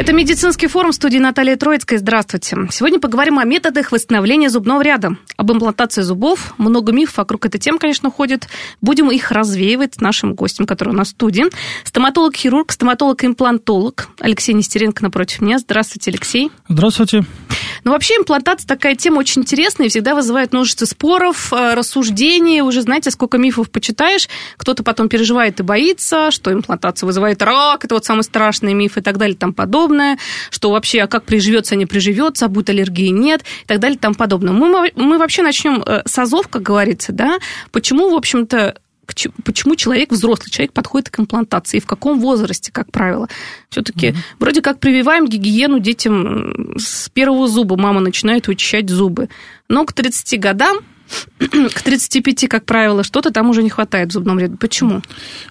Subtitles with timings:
[0.00, 1.98] Это медицинский форум студии Наталья Троицкой.
[1.98, 2.56] Здравствуйте.
[2.70, 6.54] Сегодня поговорим о методах восстановления зубного ряда, об имплантации зубов.
[6.56, 8.48] Много мифов вокруг этой темы, конечно, ходит.
[8.80, 11.44] Будем их развеивать с нашим гостем, который у нас в студии.
[11.84, 15.58] Стоматолог-хирург, стоматолог-имплантолог Алексей Нестеренко напротив меня.
[15.58, 16.50] Здравствуйте, Алексей.
[16.66, 17.26] Здравствуйте.
[17.84, 22.62] Ну, вообще, имплантация такая тема очень интересная и всегда вызывает множество споров, э, рассуждений.
[22.62, 24.30] Уже знаете, сколько мифов почитаешь.
[24.56, 29.02] Кто-то потом переживает и боится, что имплантация вызывает рак, это вот самый страшный миф и
[29.02, 30.18] так далее тому подобное подобное,
[30.50, 34.00] что вообще, а как приживется, не приживется, а будет аллергии, нет, и так далее и
[34.00, 34.52] тому подобное.
[34.52, 37.38] Мы, мы вообще начнем э, с азов, как говорится, да,
[37.72, 38.76] почему, в общем-то,
[39.44, 43.28] почему человек, взрослый человек, подходит к имплантации, и в каком возрасте, как правило.
[43.68, 44.16] Все-таки mm-hmm.
[44.38, 49.28] вроде как прививаем гигиену детям с первого зуба, мама начинает вычищать зубы.
[49.68, 50.78] Но к 30 годам
[51.38, 54.56] к 35, как правило, что-то там уже не хватает в зубном ряду.
[54.56, 55.02] Почему?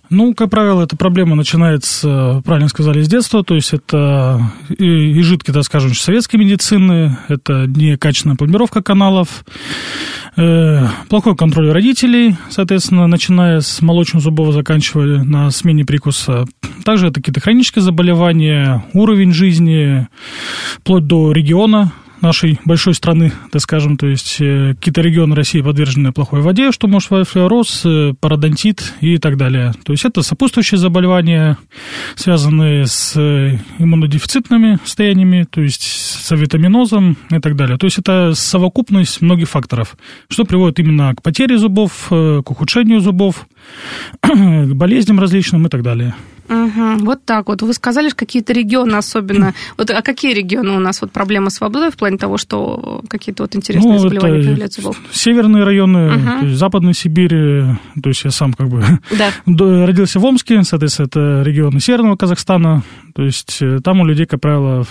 [0.10, 5.22] Ну, как правило, эта проблема начинается, правильно сказали, с детства, то есть это и, и
[5.22, 9.46] жидкие, так скажем, советской медицины, это некачественная пломбировка каналов,
[10.36, 16.46] э, плохой контроль родителей, соответственно, начиная с молочных зубов, заканчивая на смене прикуса.
[16.84, 20.08] Также это какие-то хронические заболевания, уровень жизни,
[20.80, 26.12] вплоть до региона, нашей большой страны, так скажем, то есть э, какие-то регионы России подвержены
[26.12, 29.74] плохой воде, что может вызвать флюороз, э, пародонтит и так далее.
[29.84, 31.58] То есть это сопутствующие заболевания,
[32.16, 37.78] связанные с э, иммунодефицитными состояниями, то есть с витаминозом и так далее.
[37.78, 39.96] То есть это совокупность многих факторов,
[40.30, 43.48] что приводит именно к потере зубов, к ухудшению зубов,
[44.22, 46.16] к болезням различным и так далее.
[46.50, 47.62] Угу, вот так вот.
[47.62, 49.54] Вы сказали, что какие-то регионы особенно.
[49.78, 53.44] Вот, а какие регионы у нас вот проблемы с водой в плане того, что какие-то
[53.44, 54.82] вот интересные ну, заболевания появляются?
[54.82, 55.00] Зубов?
[55.12, 56.40] Северные районы, угу.
[56.42, 59.32] то есть Западной Сибири, то есть я сам как бы да.
[59.86, 62.84] родился в Омске, соответственно, это регионы Северного Казахстана,
[63.14, 64.86] то есть э, там у людей, как правило,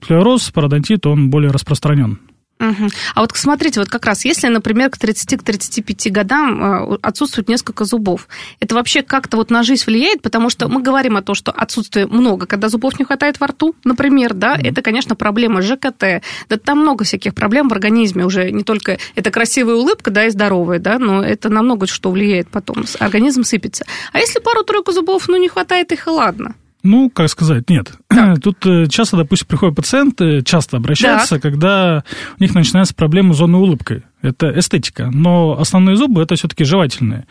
[0.00, 2.18] флюороз, пародонтит, он более распространен.
[2.60, 2.90] Угу.
[3.14, 6.62] А вот смотрите, вот как раз, если, например, к 30-35 годам
[6.92, 8.28] э, отсутствует несколько зубов,
[8.60, 10.20] это вообще как-то вот на жизнь влияет?
[10.20, 13.74] Потому что мы говорим о том, что отсутствие много, когда зубов не хватает во рту,
[13.84, 16.22] например, да, mm это, конечно, проблема ЖКТ.
[16.48, 20.30] Да там много всяких проблем в организме уже, не только это красивая улыбка, да, и
[20.30, 23.84] здоровая, да, но это на много что влияет потом, организм сыпется.
[24.12, 26.54] А если пару-тройку зубов, ну, не хватает их, и ладно.
[26.82, 27.92] Ну, как сказать, нет.
[28.08, 28.40] Так.
[28.40, 31.42] Тут э, часто, допустим, приходят пациенты, часто обращаются, так.
[31.42, 32.04] когда
[32.38, 35.10] у них начинается проблема с зонной улыбкой это эстетика.
[35.12, 37.26] Но основные зубы это все-таки жевательные.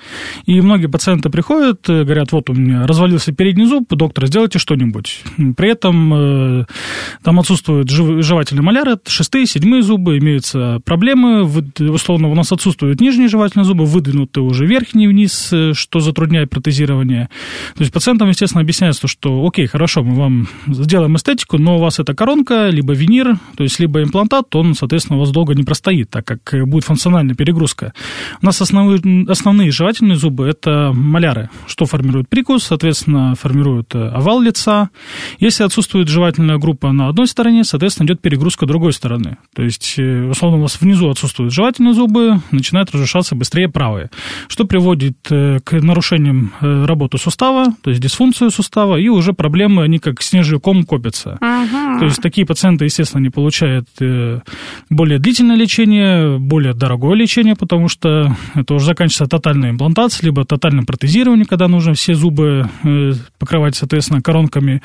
[0.45, 5.21] И многие пациенты приходят, э, говорят, вот у меня развалился передний зуб, доктор, сделайте что-нибудь.
[5.55, 6.65] При этом э,
[7.23, 11.43] там отсутствуют жевательные маляры, шестые, седьмые зубы, имеются проблемы,
[11.79, 17.29] условно у нас отсутствуют нижние жевательные зубы, выдвинуты уже верхние вниз, э, что затрудняет протезирование.
[17.75, 21.99] То есть пациентам, естественно, объясняется, что окей, хорошо, мы вам сделаем эстетику, но у вас
[21.99, 26.09] это коронка, либо винир, то есть либо имплантат, он, соответственно, у вас долго не простоит,
[26.09, 27.93] так как будет будет функциональная перегрузка.
[28.41, 34.41] У нас основные, основные жевательные зубы– это маляры, что формирует прикус, соответственно, формирует э, овал
[34.41, 34.89] лица.
[35.39, 39.37] Если отсутствует жевательная группа на одной стороне, соответственно, идет перегрузка другой стороны.
[39.53, 44.09] То есть, э, условно, у вас внизу отсутствуют жевательные зубы, начинают разрушаться быстрее правые,
[44.47, 49.99] что приводит э, к нарушениям работы сустава, то есть дисфункцию сустава, и уже проблемы, они
[49.99, 51.37] как снежный ком копятся.
[51.41, 51.99] Ага.
[51.99, 53.87] То есть, такие пациенты, естественно, не получают
[54.89, 60.45] более длительное лечение, более более дорогое лечение, потому что это уже заканчивается тотальная имплантация, либо
[60.45, 64.81] тотальное протезирование, когда нужно все зубы э, покрывать, соответственно, коронками,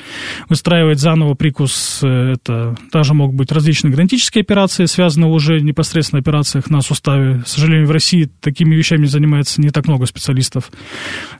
[0.49, 1.99] выстраивать заново прикус.
[2.03, 7.41] Э, это также могут быть различные генетические операции, связанные уже непосредственно операциях на суставе.
[7.43, 10.71] К сожалению, в России такими вещами занимается не так много специалистов.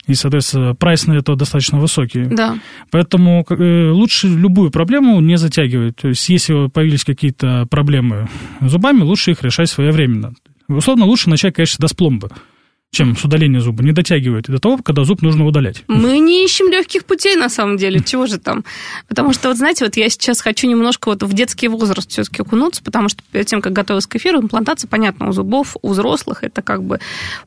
[0.08, 2.26] И, соответственно, прайс на это достаточно высокий.
[2.26, 2.58] Да.
[2.92, 5.96] Поэтому э, лучше любую проблему не затягивать.
[5.98, 8.28] То есть, если появились какие-то проблемы
[8.62, 10.35] с зубами, лучше их решать своевременно.
[10.68, 12.30] Условно, лучше начать, конечно, с пломбы
[12.96, 15.84] чем с удаления зуба, не дотягивает до того, когда зуб нужно удалять.
[15.88, 18.00] Мы не ищем легких путей, на самом деле.
[18.00, 18.64] Чего же там?
[19.08, 22.82] Потому что, вот знаете, вот я сейчас хочу немножко вот в детский возраст все-таки окунуться,
[22.82, 26.62] потому что перед тем, как готовилась к эфиру, имплантация, понятно, у зубов, у взрослых, это
[26.62, 27.00] как бы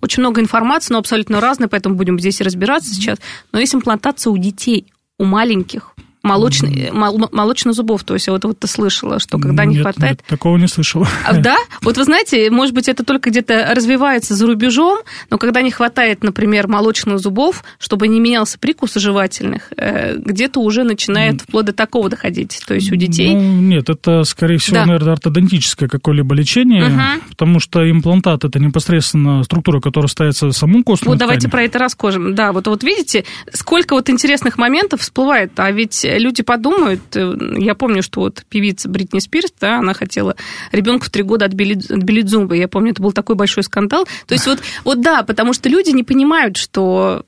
[0.03, 3.19] очень много информации, но абсолютно разная, поэтому будем здесь разбираться сейчас.
[3.51, 4.87] Но есть имплантация у детей,
[5.19, 5.95] у маленьких,
[6.29, 8.05] молочный, мол, молочных зубов.
[8.05, 10.19] То есть вот, вот ты слышала, что когда нет, не хватает...
[10.19, 11.09] Нет, такого не слышала.
[11.25, 11.57] А, да?
[11.83, 14.99] Вот вы знаете, может быть, это только где-то развивается за рубежом,
[15.31, 20.85] но когда не хватает, например, молочных зубов, чтобы не менялся прикус жевательных, э, где-то уже
[20.85, 22.63] начинает вплоть до такого доходить.
[22.67, 23.35] То есть у детей...
[23.35, 24.87] Ну, нет, это, скорее всего, да.
[24.87, 27.25] наверное, ортодонтическое какое-либо лечение, угу.
[27.31, 31.29] потому что имплантат– это непосредственно структура, которая ставится в саму костную Вот ткань.
[31.29, 32.35] давайте про это расскажем.
[32.35, 37.75] Да, вот, вот видите, сколько вот интересных моментов всплывает, а ведь люди подумают, э, я
[37.75, 40.37] помню, что вот певица Бритни Спирс, да, она хотела
[40.73, 44.07] ребенку в три года отбелить, отбелить зубы, я помню, это был такой большой скандал.
[44.27, 47.25] То есть вот, вот да, потому что люди не понимают, что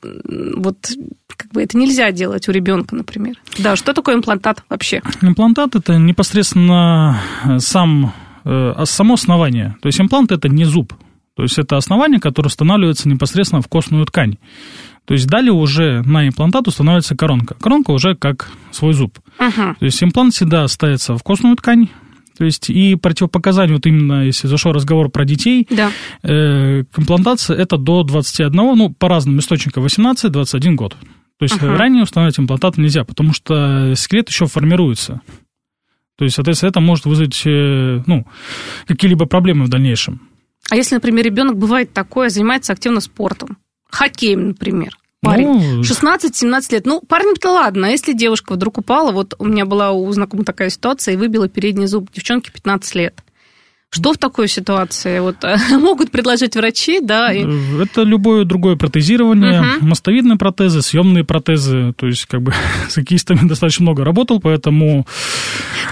[0.57, 0.77] вот
[1.37, 3.37] как бы это нельзя делать у ребенка, например.
[3.59, 5.01] Да, что такое имплантат вообще?
[5.23, 7.19] Имплантат это непосредственно
[7.59, 8.13] сам,
[8.45, 9.77] э, само основание.
[9.81, 10.93] То есть имплант это не зуб.
[11.37, 14.37] То есть это основание, которое устанавливается непосредственно в костную ткань.
[15.11, 17.57] То есть далее уже на имплантат устанавливается коронка.
[17.61, 19.19] Коронка уже как свой зуб.
[19.41, 19.75] Uh-huh.
[19.77, 21.89] То есть имплант всегда ставится в костную ткань,
[22.39, 25.91] то есть и противопоказания, вот именно если зашел разговор про детей, да.
[26.23, 30.97] э, к имплантации это до 21, ну, по разным источникам 18-21 год.
[31.41, 31.77] То есть uh-huh.
[31.77, 35.23] ранее устанавливать имплантат нельзя, потому что скелет еще формируется.
[36.19, 38.29] То есть, соответственно, это может вызвать э, ну,
[38.87, 40.21] какие-либо проблемы в дальнейшем.
[40.71, 43.59] А если, например, ребенок бывает такое, занимается активно спортом,
[43.91, 45.83] хоккеем, например, парень, ну...
[45.83, 46.87] 16-17 лет.
[46.87, 51.15] Ну, парню-то ладно, если девушка вдруг упала, вот у меня была у знакомой такая ситуация,
[51.15, 53.15] и выбила передний зуб девчонки 15 лет.
[53.93, 55.37] Что в такой ситуации вот,
[55.71, 57.01] могут предложить врачи?
[57.01, 57.45] Да, и...
[57.83, 59.87] Это любое другое протезирование, угу.
[59.87, 61.93] мостовидные протезы, съемные протезы.
[61.95, 62.53] То есть, как бы
[62.89, 65.07] с хоккеистами достаточно много работал, поэтому...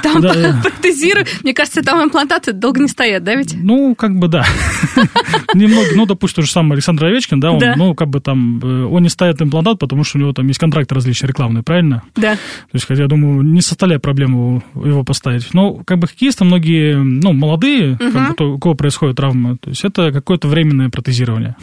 [0.00, 1.26] Там да, протезирую.
[1.42, 3.56] Мне кажется, там имплантаты долго не стоят, да, ведь?
[3.60, 4.46] Ну, как бы да.
[5.54, 8.84] Немного, ну, допустим, то же самое Александр Овечкин, да, он, ну, как бы там, э,
[8.84, 12.04] он не ставит имплантат, потому что у него там есть контракты различные рекламные, правильно?
[12.14, 12.34] Да.
[12.34, 15.52] То есть, хотя, я думаю, не составляет проблему его поставить.
[15.52, 18.12] Но, как бы хоккеисты многие, ну, молодые, угу.
[18.12, 19.56] как бы, у кого происходит травма.
[19.58, 21.56] То есть это какое-то временное протезирование.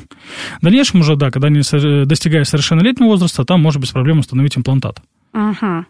[0.62, 1.62] В дальнейшем уже, да, когда они
[2.06, 5.00] достигают совершеннолетнего возраста, там может без проблем установить имплантат.
[5.34, 5.86] Угу.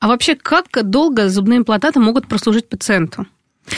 [0.00, 3.26] А вообще, как долго зубные имплантаты могут прослужить пациенту?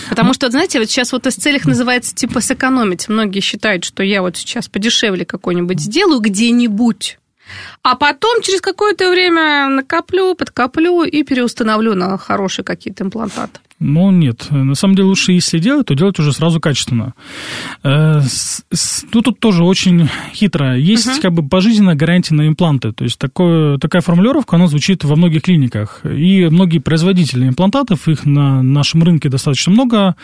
[0.09, 3.09] Потому ну, что, знаете, вот сейчас вот из целях называется типа сэкономить.
[3.09, 7.19] Многие считают, что я вот сейчас подешевле какой-нибудь сделаю где-нибудь,
[7.83, 13.61] а потом через какое-то время накоплю, подкоплю и переустановлю на хорошие какие-то имплантаты.
[13.85, 14.47] Ну, нет.
[14.51, 17.13] На самом деле, лучше, если делать, то делать уже сразу качественно.
[17.83, 18.23] Э,
[19.13, 20.75] ну, тут тоже очень хитро.
[20.77, 21.21] Есть uh-huh.
[21.21, 22.93] как бы пожизненная гарантия на импланты.
[22.93, 26.01] То есть такое, такая формулировка, она звучит во многих клиниках.
[26.05, 30.17] И многие производители имплантатов, их на нашем рынке достаточно много.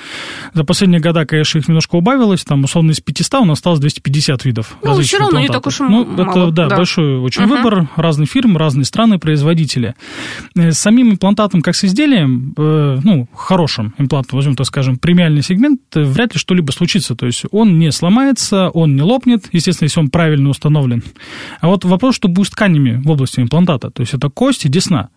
[0.55, 2.45] За последние года, конечно, их немножко убавилось.
[2.45, 5.81] Там, условно, из 500 у нас осталось 250 видов Ну, все равно не так уж
[5.81, 6.23] Ну, мало.
[6.23, 7.49] это, да, да, большой очень uh-huh.
[7.49, 7.89] выбор.
[7.97, 9.95] Разные фирмы, разные страны, производители.
[10.57, 15.43] Э, с самим имплантатом, как с изделием, э, ну, хорошим имплантом, возьмем, так скажем, премиальный
[15.43, 17.17] сегмент, э, вряд ли что-либо случится.
[17.17, 21.03] То есть он не сломается, он не лопнет, естественно, если он правильно установлен.
[21.61, 23.91] А вот вопрос, что будет с тканями в области имплантата.
[23.91, 25.09] То есть это кость и десна.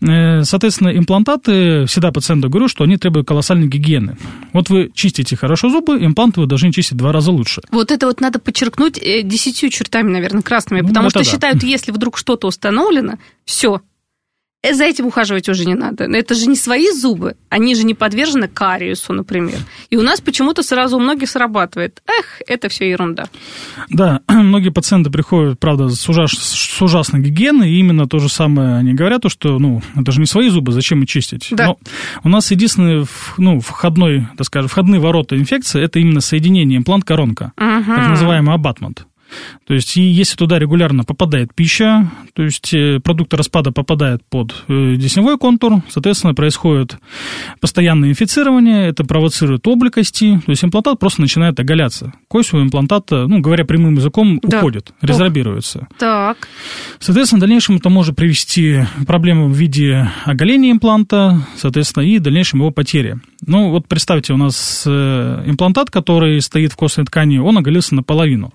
[0.00, 4.16] Э, соответственно, имплантаты, всегда пациенту говорю, что они требуют колоссальной гигиены.
[4.52, 7.62] Вот вы чистите хорошо зубы, импланты вы должны чистить два раза лучше.
[7.72, 11.24] Вот это вот надо подчеркнуть э, десятью чертами, наверное, красными, ну, потому что да.
[11.24, 13.14] считают, если вдруг что-то установлено,
[13.44, 13.80] все,
[14.74, 16.04] за этим ухаживать уже не надо.
[16.04, 19.58] Это же не свои зубы, они же не подвержены кариесу, например.
[19.90, 22.02] И у нас почему-то сразу у многих срабатывает.
[22.06, 23.24] Эх, это все ерунда.
[23.90, 28.76] Да, многие пациенты приходят, правда, с, ужас, с ужасной гигиеной, и именно то же самое
[28.76, 31.48] они говорят, то, что, ну, это же не свои зубы, зачем их чистить?
[31.50, 31.66] Да.
[31.66, 31.78] Но
[32.24, 33.06] у нас единственный,
[33.38, 37.94] ну, входной, так скажем, входные ворота инфекции, это именно соединение имплант-коронка, угу.
[37.94, 39.06] так называемый абатмент.
[39.66, 44.54] То есть, и если туда регулярно попадает пища, то есть э, продукты распада попадают под
[44.68, 46.98] э, десневой контур, соответственно, происходит
[47.60, 52.12] постоянное инфицирование, это провоцирует обликости, то есть имплантат просто начинает оголяться.
[52.28, 54.58] Кость у имплантата, ну, говоря прямым языком, да.
[54.58, 55.88] уходит, резорбируется.
[55.98, 56.48] Так.
[57.00, 62.22] Соответственно, в дальнейшем это может привести к проблемам в виде оголения импланта, соответственно, и в
[62.22, 63.18] дальнейшем его потери.
[63.46, 68.52] Ну, вот представьте, у нас э, имплантат, который стоит в костной ткани, он оголился наполовину.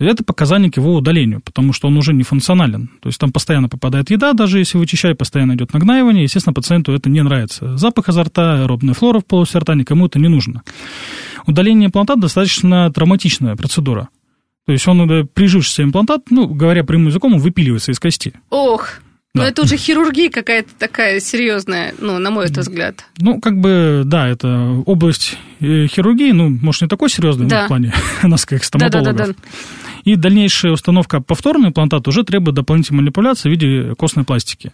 [0.00, 2.90] Это показание к его удалению, потому что он уже не функционален.
[3.00, 6.24] То есть там постоянно попадает еда, даже если вычищать, постоянно идет нагнаивание.
[6.24, 7.76] Естественно, пациенту это не нравится.
[7.76, 10.62] Запах изо рта, аэробная флора в полости рта, никому это не нужно.
[11.46, 14.08] Удаление имплантата достаточно травматичная процедура.
[14.66, 18.32] То есть он, э, прижившийся имплантат, ну, говоря прямым языком, он выпиливается из кости.
[18.50, 19.00] Ох,
[19.34, 19.42] да.
[19.42, 23.04] Но это уже хирургия какая-то такая серьезная, ну, на мой взгляд.
[23.18, 27.64] Ну, как бы, да, это область э, хирургии, ну, может, не такой серьезный да.
[27.64, 29.16] в плане нас как стоматологов.
[29.16, 29.83] Да, да, да, да.
[30.04, 34.72] И дальнейшая установка повторного имплантата уже требует дополнительной манипуляции в виде костной пластики.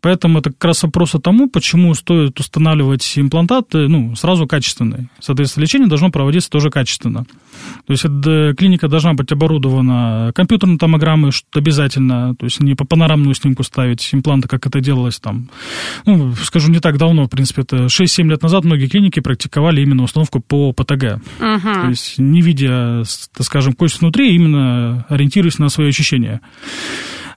[0.00, 5.08] Поэтому это как раз вопрос о тому, почему стоит устанавливать имплантат ну, сразу качественный.
[5.18, 7.24] Соответственно, лечение должно проводиться тоже качественно.
[7.86, 13.34] То есть это, клиника должна быть оборудована компьютерной томограммой, обязательно, то есть не по панорамную
[13.34, 15.48] снимку ставить импланты, как это делалось там,
[16.04, 20.02] ну, скажу, не так давно, в принципе, это 6-7 лет назад многие клиники практиковали именно
[20.02, 21.20] установку по ПТГ.
[21.40, 21.82] Uh-huh.
[21.82, 23.02] То есть не видя,
[23.34, 24.65] так скажем, кость внутри, именно
[25.08, 26.40] ориентируясь на свои ощущения.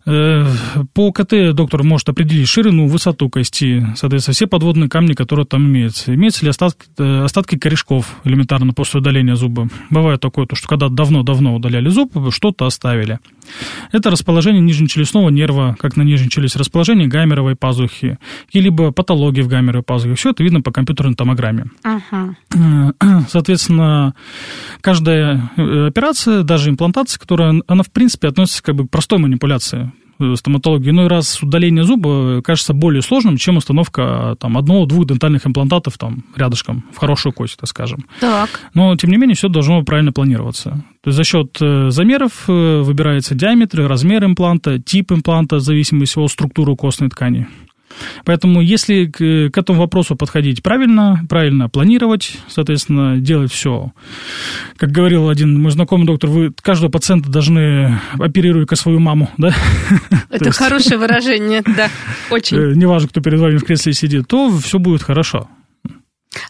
[0.06, 0.46] Э,
[0.94, 6.14] по КТ доктор может определить ширину, высоту кости, соответственно, все подводные камни, которые там имеются.
[6.16, 9.68] Имеются ли остатки, э, остатки корешков элементарно после удаления зуба.
[9.90, 13.20] Бывает такое, то, что когда давно-давно удаляли зуб, что-то оставили.
[13.92, 18.20] Это расположение нижнечелюстного нерва, как на нижней челюсти, расположение гамеровой пазухи,
[18.52, 20.16] и либо патологии в гамеровой пазухе.
[20.16, 21.66] Все это видно по компьютерной томограмме.
[21.84, 22.36] Ага.
[22.56, 24.14] Э, соответственно,
[24.82, 29.92] каждая операция, даже имплантация, которая, она в принципе относится как бы к простой манипуляции
[30.36, 36.26] стоматологии иной раз удаление зуба кажется более сложным, чем установка там, одного-двух дентальных имплантатов там,
[36.36, 38.06] рядышком, в хорошую кость, так скажем.
[38.20, 38.50] Так.
[38.74, 40.84] Но, тем не менее, все должно правильно планироваться.
[41.02, 46.20] То есть за счет э, замеров э, выбирается диаметр, размер импланта, тип импланта, в зависимости
[46.20, 47.48] от структуры костной ткани.
[48.26, 53.92] Поэтому если к, к этому вопросу подходить правильно, правильно планировать, соответственно, делать все.
[54.78, 59.54] Как говорил один мой знакомый доктор, вы каждого пациента должны оперировать как свою маму, да?
[60.30, 61.90] Это хорошее выражение, да,
[62.30, 62.58] очень.
[62.58, 65.48] Э, неважно, кто перед вами в кресле сидит, то все будет хорошо.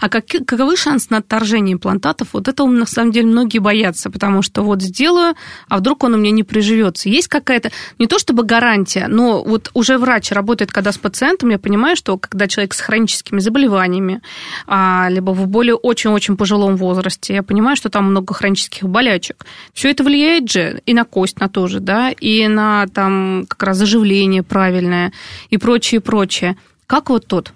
[0.01, 2.29] А как, каковы шансы на отторжение имплантатов?
[2.33, 5.35] Вот этого, на самом деле, многие боятся, потому что вот сделаю,
[5.69, 7.07] а вдруг он у меня не приживется.
[7.07, 11.59] Есть какая-то, не то чтобы гарантия, но вот уже врач работает когда с пациентом, я
[11.59, 14.21] понимаю, что когда человек с хроническими заболеваниями,
[14.67, 19.45] а, либо в более очень-очень пожилом возрасте, я понимаю, что там много хронических болячек.
[19.73, 23.77] Все это влияет же и на кость, на тоже, да, и на там как раз
[23.77, 25.13] заживление правильное
[25.49, 26.57] и прочее, прочее.
[26.89, 27.53] Как вот тут?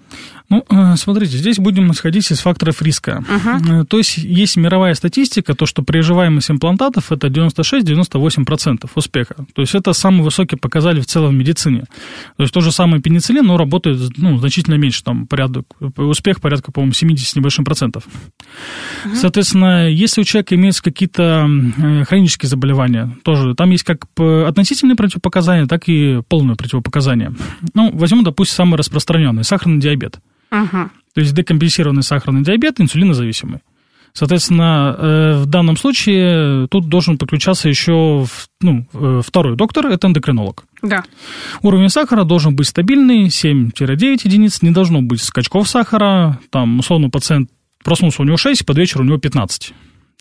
[0.50, 3.24] Ну, э, смотрите, здесь будем исходить из факторов риска.
[3.26, 3.84] Uh-huh.
[3.86, 9.36] То есть есть мировая статистика, то, что приживаемость имплантатов это 96-98% успеха.
[9.54, 11.84] То есть это самый высокий показатель в целом в медицине.
[12.36, 15.64] То есть то же самое пенициллин, но работает ну, значительно меньше, там порядок,
[15.96, 18.04] успех порядка, по-моему, 70 с небольшим процентов.
[19.06, 19.14] Uh-huh.
[19.14, 21.48] Соответственно, если у человека имеются какие-то
[21.78, 27.34] э, хронические заболевания, тоже там есть как относительные противопоказания, так и полные противопоказания.
[27.72, 30.20] Ну, возьмем, допустим, самый распространенный, сахарный диабет.
[30.54, 30.90] Ага.
[31.14, 33.60] То есть декомпенсированный сахарный диабет, инсулинозависимый.
[34.12, 38.24] Соответственно, э, в данном случае тут должен подключаться еще
[38.60, 40.64] ну, э, второй доктор, это эндокринолог.
[40.82, 41.02] Да.
[41.62, 47.50] Уровень сахара должен быть стабильный, 7-9 единиц, не должно быть скачков сахара, там, условно, пациент
[47.82, 49.74] проснулся у него 6, под вечер у него 15.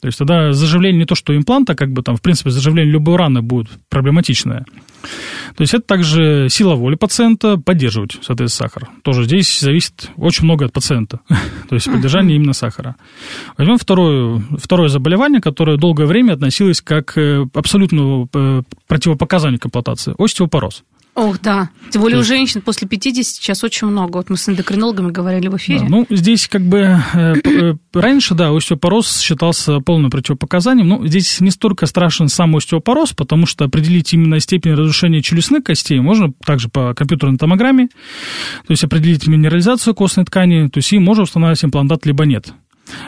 [0.03, 3.15] То есть тогда заживление не то, что импланта, как бы там, в принципе, заживление любой
[3.15, 4.65] раны будет проблематичное.
[5.55, 8.89] То есть это также сила воли пациента поддерживать, соответственно, сахар.
[9.01, 11.22] Тоже здесь зависит очень много от пациента.
[11.69, 12.98] То есть поддержание именно сахара.
[13.57, 20.15] Возьмем второе, второе заболевание, которое долгое время относилось как э, абсолютно э, противопоказанию к имплантации–
[20.17, 20.83] остеопороз.
[21.15, 21.70] Ох, да.
[21.91, 22.29] Тем более есть...
[22.29, 24.17] у женщин после 50 сейчас очень много.
[24.17, 25.82] Вот мы с эндокринологами говорили в эфире.
[25.82, 30.88] Да, ну, здесь как бы э, э, раньше, да, остеопороз считался полным противопоказанием.
[30.88, 36.00] Но здесь не столько страшен сам остеопороз, потому что определить именно степень разрушения челюстных костей
[36.00, 37.89] можно также по компьютерной томограмме,
[38.65, 42.53] то есть определить минерализацию костной ткани, то есть и можно устанавливать имплантат, либо нет.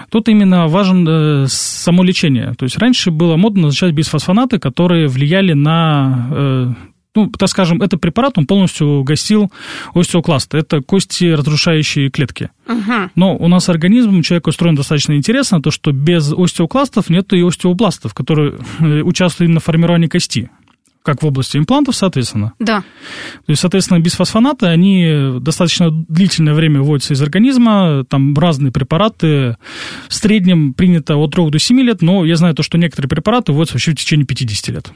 [0.09, 2.53] Тут именно важен э, само лечение.
[2.57, 6.67] То есть раньше было модно назначать бисфосфонаты, которые влияли на э,
[7.15, 9.51] ну, так скажем, этот препарат, он полностью гасил
[9.93, 10.53] остеокласт.
[10.53, 12.49] Это кости разрушающие клетки.
[12.67, 13.11] Угу.
[13.15, 18.13] Но у нас организм, человек устроен достаточно интересно, то, что без остеокластов нет и остеобластов,
[18.13, 20.49] которые э, участвуют именно в формировании кости
[21.05, 22.53] как в области имплантов, соответственно.
[22.57, 22.81] Да.
[23.45, 29.55] То есть, соответственно, бисфосфонаты, они достаточно длительное время вводятся из организма, там разные препараты,
[30.09, 33.51] в среднем принято от 3 до 7 лет, но я знаю то, что некоторые препараты
[33.51, 34.91] вводятся вообще в течение 50 лет.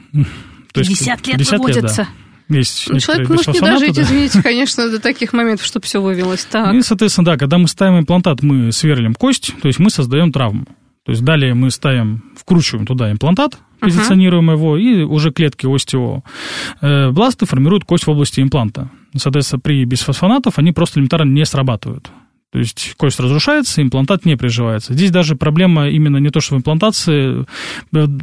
[0.72, 2.02] То 50 лет 50 выводятся.
[2.02, 2.56] Лет, да.
[2.56, 4.02] Есть ну, Человек может не дожить, да.
[4.02, 6.44] извините, конечно, до таких моментов, чтобы все вывелось.
[6.44, 6.74] Так.
[6.74, 10.66] И, соответственно, да, когда мы ставим имплантат, мы сверлим кость, то есть мы создаем травму.
[11.04, 14.54] То есть далее мы ставим, вкручиваем туда имплантат, позиционируем uh-huh.
[14.54, 18.90] его, и уже клетки остеобласты формируют кость в области импланта.
[19.16, 22.10] Соответственно, при бисфосфонатов они просто элементарно не срабатывают.
[22.52, 24.92] То есть кость разрушается, имплантат не приживается.
[24.92, 27.46] Здесь даже проблема именно не то, что в имплантации.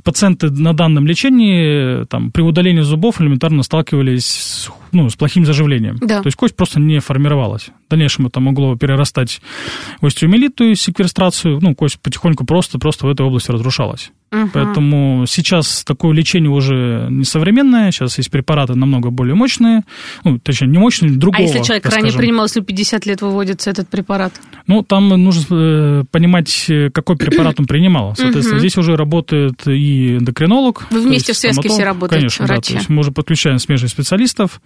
[0.03, 5.98] Пациенты на данном лечении там, при удалении зубов элементарно сталкивались с, ну, с плохим заживлением.
[6.01, 6.22] Да.
[6.22, 7.69] То есть кость просто не формировалась.
[7.88, 9.41] В дальнейшем это могло перерастать
[10.01, 11.60] остеомиелит, то есть секвестрацию.
[11.62, 14.12] Ну, кость потихоньку просто, просто в этой области разрушалась.
[14.31, 14.50] Угу.
[14.53, 19.84] Поэтому сейчас такое лечение уже несовременное, сейчас есть препараты намного более мощные,
[20.24, 21.39] ну, точнее, не мощные, другого.
[21.39, 24.34] А если человек ранее принимал, если 50 лет выводится этот препарат?
[24.67, 28.15] Ну, там нужно э, понимать, какой препарат он принимал.
[28.17, 28.60] Соответственно, угу.
[28.60, 30.88] здесь уже работает и эндокринолог.
[30.91, 32.74] Вы вместе в связке все работаете, Конечно, врачи.
[32.74, 32.74] да.
[32.74, 34.62] То есть мы уже подключаем смежных специалистов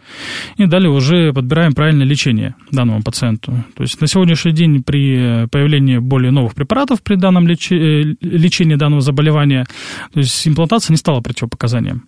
[0.57, 3.63] и далее уже подбираем правильное лечение данному пациенту.
[3.75, 7.75] То есть на сегодняшний день при появлении более новых препаратов при данном лечи...
[7.75, 9.65] Э, лечении данного заболевания заболевания.
[10.13, 12.07] То есть имплантация не стала противопоказанием.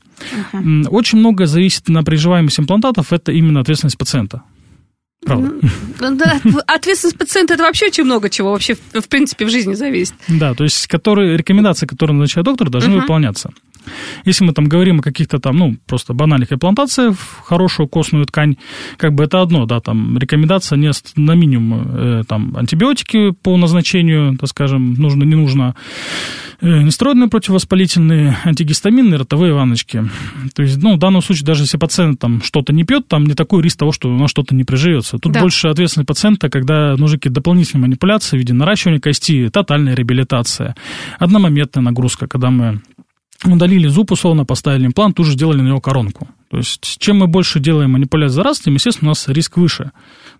[0.53, 0.87] Uh-huh.
[0.89, 4.43] Очень многое зависит на приживаемость имплантатов, это именно ответственность пациента.
[5.25, 5.53] Правда.
[5.99, 10.15] Да, ответственность пациента это вообще очень много чего вообще в принципе в жизни зависит.
[10.27, 13.01] Да, то есть которые, рекомендации, которые назначает доктор, должны uh-huh.
[13.01, 13.51] выполняться.
[14.25, 18.57] Если мы там говорим о каких-то там, ну, просто банальных имплантациях хорошую костную ткань,
[18.97, 24.37] как бы это одно, да, там рекомендация не на минимум э, там антибиотики по назначению,
[24.37, 25.75] так скажем, нужно, не нужно,
[26.61, 30.03] э, нестероидные противовоспалительные, антигистаминные, ротовые ванночки.
[30.55, 33.33] То есть, ну, в данном случае, даже если пациент там что-то не пьет, там не
[33.33, 35.17] такой риск того, что у нас что-то не приживется.
[35.17, 35.41] Тут да.
[35.41, 40.75] больше ответственность пациента, когда нужны какие-то дополнительные манипуляции в виде наращивания кости, тотальная реабилитация,
[41.19, 42.81] одномоментная нагрузка, когда мы
[43.51, 46.27] удалили зуб, условно, поставили имплант, тут же сделали на него коронку.
[46.49, 49.91] То есть, чем мы больше делаем манипуляций за раз, тем, естественно, у нас риск выше.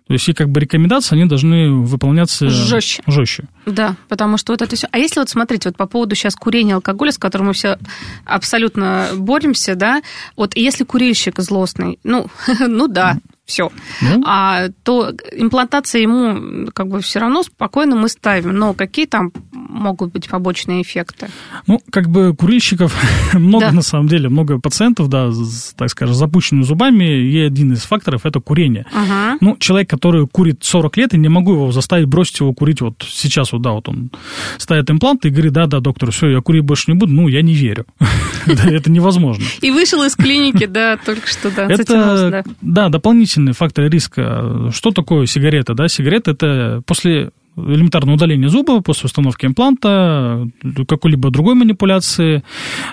[0.06, 3.02] То есть, и как бы рекомендации, они должны выполняться жестче.
[3.06, 3.44] жестче.
[3.66, 4.86] Да, потому что вот это все.
[4.92, 7.78] А если вот смотрите, вот по поводу сейчас курения алкоголя, с которым мы все
[8.24, 10.02] абсолютно боремся, да,
[10.36, 12.28] вот если курильщик злостный, ну,
[12.60, 13.70] ну да, все.
[14.00, 14.22] Ну?
[14.26, 18.56] А то имплантация ему как бы все равно спокойно мы ставим.
[18.56, 19.32] Но какие там
[19.74, 21.28] могут быть побочные эффекты?
[21.66, 22.94] Ну, как бы курильщиков
[23.34, 23.72] много да.
[23.72, 28.24] на самом деле, много пациентов, да, с, так скажем, запущенными зубами, и один из факторов
[28.24, 28.86] это курение.
[28.92, 29.38] Ага.
[29.40, 33.04] Ну, человек, который курит 40 лет, и не могу его заставить бросить его курить вот
[33.06, 34.10] сейчас, вот, да, вот он
[34.58, 37.42] ставит имплант и говорит, да, да, доктор, все, я курить больше не буду, ну, я
[37.42, 37.86] не верю.
[38.46, 39.44] Это невозможно.
[39.60, 44.70] И вышел из клиники, да, только что, да, Это, да, дополнительный фактор риска.
[44.72, 45.88] Что такое сигарета, да?
[45.88, 50.46] Сигарета это после элементарного удаления зуба после установки импланта,
[50.88, 52.42] какой-либо другой манипуляции,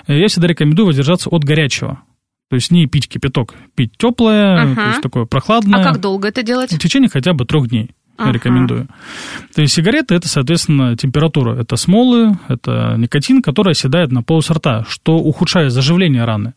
[0.06, 2.02] я всегда рекомендую воздержаться от горячего.
[2.50, 4.74] То есть не пить кипяток, пить теплое, uh-huh.
[4.74, 5.80] то есть такое прохладное.
[5.80, 6.72] А как долго это делать?
[6.72, 7.90] В течение хотя бы трех дней.
[8.18, 8.88] Я рекомендую.
[9.54, 11.54] То есть сигареты это, соответственно, температура.
[11.56, 16.52] Это смолы, это никотин, который оседает на полость рта, что ухудшает заживление раны.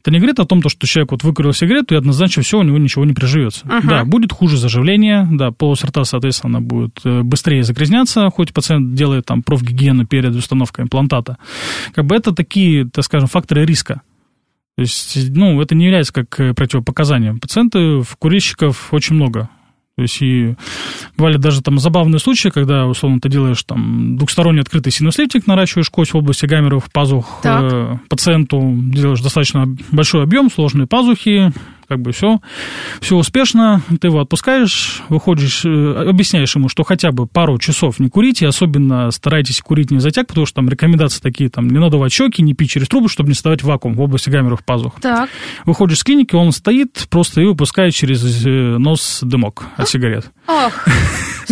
[0.00, 2.78] Это не говорит о том, что человек вот выкурил сигарету, и однозначно все, у него
[2.78, 3.66] ничего не приживется.
[3.66, 3.86] Uh-huh.
[3.86, 9.26] Да, будет хуже заживление, да, полость рта, соответственно, будет э, быстрее загрязняться, хоть пациент делает
[9.26, 11.38] там профгигиену перед установкой имплантата.
[11.94, 14.02] Как бы это такие, так скажем, факторы риска.
[14.76, 17.40] То есть, ну, это не является как э, противопоказанием.
[17.40, 19.50] Пациентов, курильщиков очень много.
[19.98, 20.54] То есть и
[21.16, 26.12] бывали даже там забавные случаи, когда, условно, ты делаешь там двухсторонний открытый синуслитик, наращиваешь кость
[26.12, 31.52] в области гамеров, пазух э, пациенту, делаешь достаточно большой объем, сложные пазухи,
[31.88, 32.40] как бы все,
[33.00, 38.08] все успешно, ты его отпускаешь, выходишь, э, объясняешь ему, что хотя бы пару часов не
[38.08, 42.42] курите, особенно старайтесь курить не затяг, потому что там рекомендации такие, там, не надувать щеки,
[42.42, 45.00] не пить через трубу, чтобы не создавать вакуум в области гамеров пазух.
[45.00, 45.30] Так.
[45.64, 50.30] Выходишь с клиники, он стоит просто и выпускает через э, нос дымок от сигарет.
[50.46, 50.86] Ах,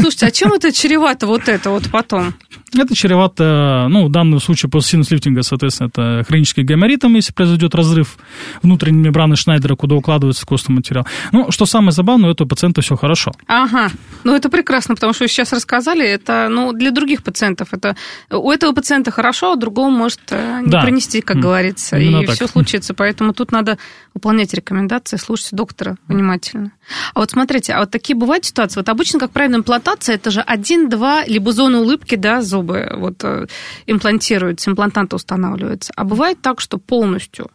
[0.01, 2.35] слушайте, а чем это чревато вот это вот потом?
[2.75, 8.19] Это чревато, ну, в данном случае после синус-лифтинга, соответственно, это хронический гайморитом, если произойдет разрыв
[8.63, 11.07] внутренней мембраны Шнайдера, куда укладывается костный материал.
[11.33, 13.33] Ну, что самое забавное, у этого пациента все хорошо.
[13.47, 13.91] Ага,
[14.25, 17.97] ну это прекрасно, потому что вы сейчас рассказали, это, ну, для других пациентов, это
[18.31, 20.83] у этого пациента хорошо, а другому может э, не да.
[20.83, 22.35] принести, как говорится, Именно и так.
[22.35, 23.79] все случится, поэтому тут надо
[24.13, 26.73] выполнять рекомендации, слушать доктора внимательно.
[27.15, 30.41] А вот смотрите, а вот такие бывают ситуации, вот обычно, как правильно, имплантация, это же
[30.41, 33.47] один-два, либо зоны улыбки, да, зубы вот э,
[33.87, 35.93] имплантируются, имплантанты устанавливаются.
[35.97, 37.51] А бывает так, что полностью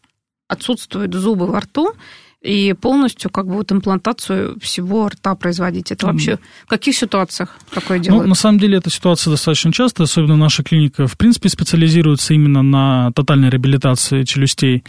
[0.48, 1.94] отсутствуют зубы во рту,
[2.42, 5.92] и полностью как бы вот имплантацию всего рта производить.
[5.92, 8.24] Это вообще в каких ситуациях такое ну, делают?
[8.24, 12.64] Ну, на самом деле эта ситуация достаточно часто, особенно наша клиника, в принципе, специализируется именно
[12.64, 14.84] на тотальной реабилитации челюстей.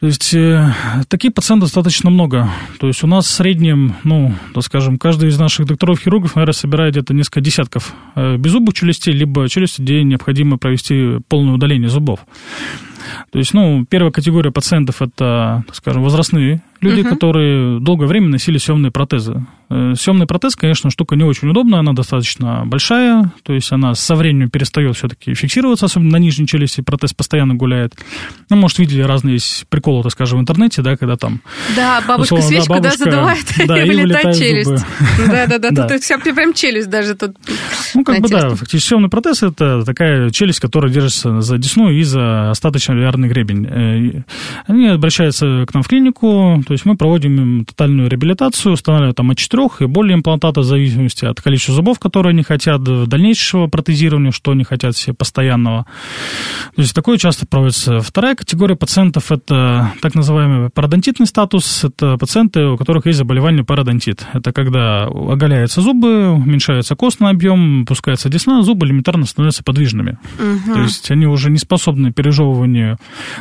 [0.00, 0.74] То есть э,
[1.08, 2.50] таких пациентов достаточно много.
[2.78, 6.92] То есть у нас в среднем, ну, так скажем, каждый из наших докторов-хирургов, наверное, собирает
[6.92, 12.20] где-то несколько десятков э, беззубых челюстей, либо челюсти, где необходимо провести полное удаление зубов.
[13.30, 17.10] То есть, ну, первая категория пациентов это, скажем, возрастные люди, угу.
[17.10, 19.44] которые долгое время носили съемные протезы.
[19.68, 24.14] Э, Съемный протез, конечно, штука не очень удобная, она достаточно большая, то есть она со
[24.14, 27.94] временем перестает все-таки фиксироваться, особенно на нижней челюсти протез постоянно гуляет.
[28.48, 31.40] Ну, может, видели разные есть приколы, так скажем, в интернете, да, когда там...
[31.74, 34.84] Да, бабушка условно, свечку, да, бабушка, да, задувает, да, и вылетает челюсть.
[35.26, 37.36] Да-да-да, тут вся прям челюсть даже тут.
[37.94, 42.02] Ну, как бы да, фактически съемный протез– это такая челюсть, которая держится за десну и
[42.02, 43.66] за остаточно-алвеарный гребень.
[43.66, 44.22] Э,
[44.66, 49.30] они обращаются к нам в клинику, то есть мы проводим им тотальную реабилитацию, устанавливаем там
[49.30, 53.68] от 4 трех и более имплантата в зависимости от количества зубов, которые они хотят, дальнейшего
[53.68, 55.86] протезирования, что они хотят себе постоянного.
[56.74, 58.00] То есть такое часто проводится.
[58.00, 61.84] Вторая категория пациентов– это так называемый пародонтитный статус.
[61.84, 64.26] Это пациенты, у которых есть заболевание пародонтит.
[64.34, 70.18] Это когда оголяются зубы, уменьшается костный объем, пускается десна, зубы элементарно становятся подвижными.
[70.38, 70.74] Угу.
[70.74, 72.98] То есть они уже не способны пережевыванию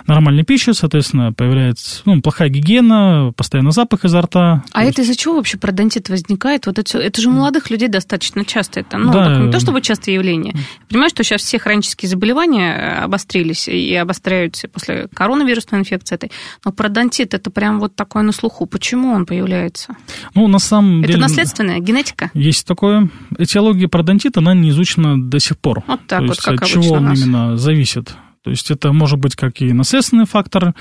[0.07, 4.63] нормальной пищи, соответственно, появляется ну, плохая гигиена, постоянно запах изо рта.
[4.71, 6.65] А это из-за чего вообще пародонтит возникает?
[6.65, 8.81] Вот это, это же у молодых людей достаточно часто.
[8.81, 9.39] Это, ну, да.
[9.39, 10.53] не то чтобы частое явление.
[10.55, 16.31] Я понимаю, что сейчас все хронические заболевания э, обострились и обостряются после коронавирусной инфекции этой.
[16.63, 18.65] Но пародонтит это прям вот такое на слуху.
[18.65, 19.95] Почему он появляется?
[20.33, 21.19] Ну, на самом это деле...
[21.19, 22.31] Это наследственная генетика?
[22.33, 23.09] Есть такое.
[23.37, 25.83] Этиология пародонтита, она не изучена до сих пор.
[25.87, 28.15] Вот так то вот, есть, как от чего он именно зависит.
[28.45, 30.75] То есть это может быть как и наследственный фактор,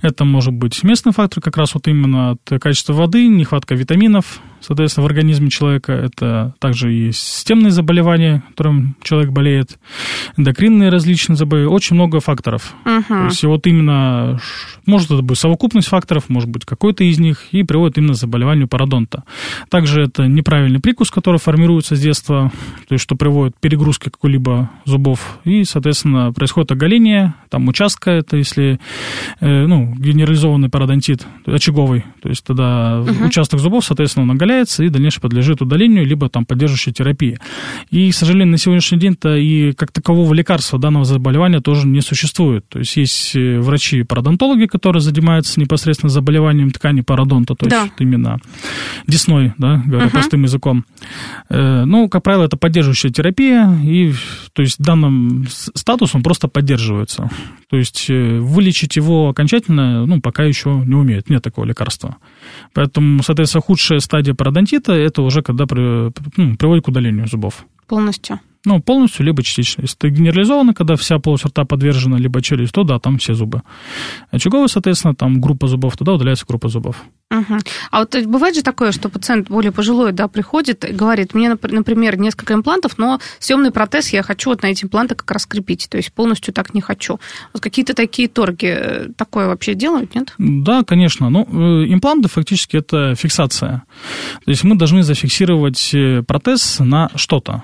[0.00, 5.04] это может быть местный фактор, как раз вот именно от качества воды, нехватка витаминов, соответственно,
[5.04, 5.92] в организме человека.
[5.92, 9.78] Это также и системные заболевания, которым человек болеет,
[10.36, 12.74] эндокринные различные заболевания, очень много факторов.
[12.84, 13.04] Uh-huh.
[13.06, 14.40] То есть вот именно,
[14.86, 18.68] может это быть совокупность факторов, может быть какой-то из них, и приводит именно к заболеванию
[18.68, 19.24] пародонта.
[19.68, 22.52] Также это неправильный прикус, который формируется с детства,
[22.88, 28.36] то есть что приводит к перегрузке какой-либо зубов, и, соответственно, происходит оголение, там участка, это
[28.36, 28.78] если,
[29.40, 33.28] э, ну, генерализованный пародонтит, очаговый, то есть тогда uh-huh.
[33.28, 37.38] участок зубов, соответственно, он оголяется, удаляется и дальнейшее подлежит удалению, либо там поддерживающей терапии.
[37.90, 42.64] И, к сожалению, на сегодняшний день-то и как такового лекарства данного заболевания тоже не существует.
[42.68, 47.82] То есть есть э, врачи-пародонтологи, которые занимаются непосредственно заболеванием ткани пародонта, то да.
[47.82, 48.38] есть именно
[49.06, 50.10] десной, да, говоря uh-huh.
[50.10, 50.84] простым языком.
[51.48, 54.12] Э, ну, как правило, это поддерживающая терапия, и
[54.52, 57.30] то есть данным статус он просто поддерживается.
[57.70, 62.16] То есть э, вылечить его окончательно, ну, пока еще не умеют, нет такого лекарства.
[62.74, 67.66] Поэтому, соответственно, худшая стадия пародонтита– это уже когда при, ну, приводит к удалению зубов.
[67.86, 68.40] Полностью?
[68.66, 69.82] Ну, полностью, либо частично.
[69.82, 73.62] Если это генерализовано, когда вся полость рта подвержена, либо челюсть, то да, там все зубы.
[74.30, 76.96] Очаговый, соответственно, там группа зубов, туда удаляется группа зубов.
[77.30, 77.58] Угу.
[77.90, 82.18] А вот бывает же такое, что пациент более пожилой, да, приходит и говорит, мне, например,
[82.18, 85.96] несколько имплантов, но съемный протез я хочу вот на эти импланты как раз крепить, то
[85.96, 87.18] есть полностью так не хочу.
[87.54, 90.34] Вот какие-то такие торги э, такое вообще делают, нет?
[90.36, 91.30] Да, конечно.
[91.30, 93.84] Ну, э, импланты фактически это фиксация.
[94.44, 97.62] То есть мы должны зафиксировать э, протез на что-то.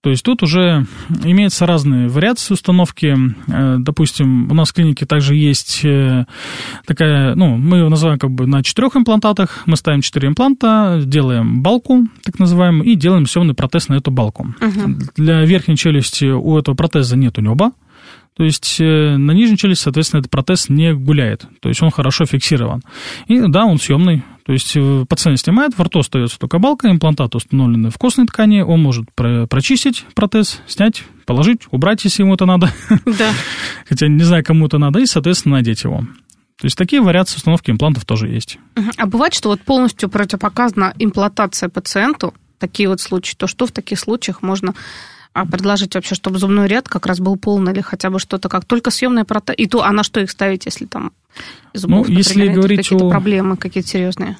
[0.00, 0.86] То есть тут уже
[1.24, 3.16] имеются разные вариации установки.
[3.48, 6.24] Э, допустим, у нас в клинике также есть э,
[6.86, 9.64] такая, ну, мы ее называем как бы на четырех имплантатах.
[9.66, 14.54] Мы ставим четыре импланта, делаем балку, так называемую, и делаем съемный протез на эту балку.
[14.60, 14.98] Угу.
[15.16, 17.72] Для верхней челюсти у этого протеза нету неба.
[18.38, 21.44] То есть э, на нижней челюсти, соответственно, этот протез не гуляет.
[21.60, 22.82] То есть он хорошо фиксирован.
[23.26, 24.22] И да, он съемный.
[24.46, 28.60] То есть э, пациент снимает, во рту остается только балка, имплантат установлены в костной ткани,
[28.60, 32.72] он может прочистить протез, снять, положить, убрать, если ему это надо.
[33.04, 33.32] Да.
[33.88, 36.02] Хотя не знаю, кому это надо, и, соответственно, надеть его.
[36.60, 38.60] То есть такие вариации установки имплантов тоже есть.
[38.96, 43.98] А бывает, что вот полностью противопоказана имплантация пациенту, такие вот случаи, то что в таких
[43.98, 44.74] случаях можно
[45.38, 48.64] а предложить вообще, чтобы зубной ряд как раз был полный или хотя бы что-то как
[48.64, 49.54] только съемная протез.
[49.56, 51.12] И то, а на что их ставить, если там
[51.74, 53.10] зубов, ну, если например, говорить какие-то о...
[53.10, 54.36] проблемы какие-то серьезные?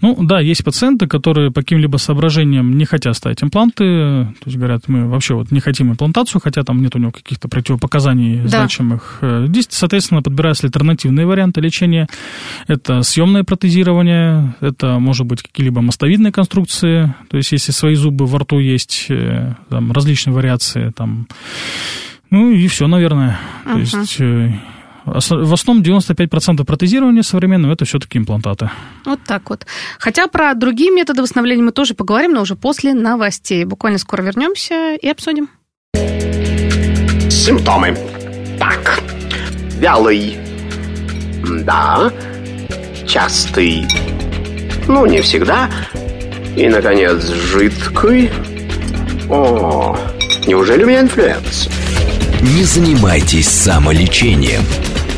[0.00, 4.82] Ну, да, есть пациенты, которые по каким-либо соображениям не хотят ставить импланты, то есть говорят,
[4.86, 8.48] мы вообще вот не хотим имплантацию, хотя там нет у него каких-то противопоказаний да.
[8.48, 9.18] значимых.
[9.20, 12.08] Э, здесь, соответственно, подбираются альтернативные варианты лечения.
[12.68, 18.38] Это съемное протезирование, это может быть какие-либо мостовидные конструкции, то есть если свои зубы во
[18.38, 21.26] рту есть, э, там, различные вариации, там,
[22.30, 23.38] ну и все, наверное.
[23.64, 23.72] Uh-huh.
[23.72, 24.52] То есть э,
[25.04, 28.70] в основном 95% протезирования современного это все-таки имплантаты.
[29.04, 29.66] Вот так вот.
[29.98, 33.64] Хотя про другие методы восстановления мы тоже поговорим, но уже после новостей.
[33.64, 35.48] Буквально скоро вернемся и обсудим.
[37.30, 37.96] Симптомы.
[38.58, 39.00] Так.
[39.78, 40.38] Вялый.
[41.64, 42.12] Да.
[43.06, 43.86] Частый.
[44.86, 45.70] Ну, не всегда.
[46.56, 48.30] И, наконец, жидкий.
[49.30, 49.96] О,
[50.48, 51.68] неужели у меня инфлюэнца?
[52.42, 54.62] Не занимайтесь самолечением.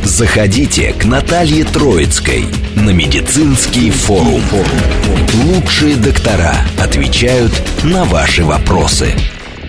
[0.04, 2.44] Заходите к Наталье Троицкой
[2.76, 4.42] на медицинский форум.
[5.46, 7.52] Лучшие доктора отвечают
[7.84, 9.14] на ваши вопросы.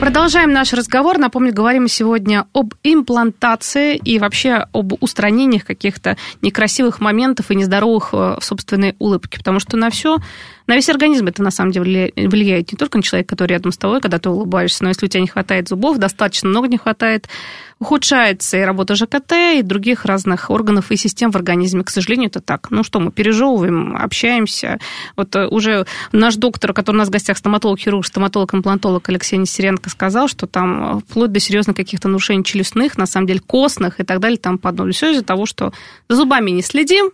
[0.04, 1.18] Продолжаем наш разговор.
[1.18, 8.36] Напомню, говорим сегодня об имплантации и вообще об устранениях каких-то некрасивых моментов и нездоровых э,
[8.42, 9.38] собственной улыбки.
[9.38, 10.18] Потому что на все
[10.67, 13.78] на весь организм это на самом деле влияет не только на человека, который рядом с
[13.78, 17.28] тобой, когда ты улыбаешься, но если у тебя не хватает зубов, достаточно много не хватает,
[17.80, 21.84] ухудшается и работа ЖКТ, и других разных органов и систем в организме.
[21.84, 22.71] К сожалению, это так.
[22.71, 24.80] Ну что, мы пережевываем, общаемся.
[25.17, 30.30] Вот э, уже наш доктор, который у нас в гостях, стоматолог-хирург, стоматолог-имплантолог Алексей Нестеренко сказал,
[30.30, 34.19] что там э, вплоть до серьезных каких-то нарушений челюстных, на самом деле костных и так
[34.19, 34.93] далее, там подобное.
[34.93, 35.73] Все из-за того, что
[36.08, 37.12] за зубами не следим,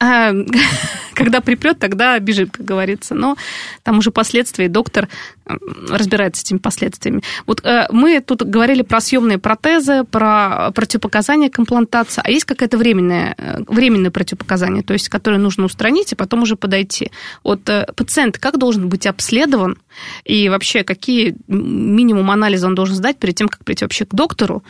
[0.00, 0.32] а,
[1.14, 3.14] когда припрет, тогда бежим, как говорится.
[3.14, 3.36] Но
[3.82, 5.08] там уже последствия, доктор
[5.88, 7.22] разбирается с этими последствиями.
[7.46, 12.78] Вот э, мы тут говорили про съемные протезы, про противопоказания к имплантации, а есть какое-то
[12.78, 17.10] временное, э, временное противопоказание, то есть которое нужно устранить, и потом уже подойти.
[17.42, 19.78] Вот э, пациент как должен быть обследован,
[20.24, 24.62] и вообще какие минимум анализа он должен сдать перед тем, как прийти вообще к доктору,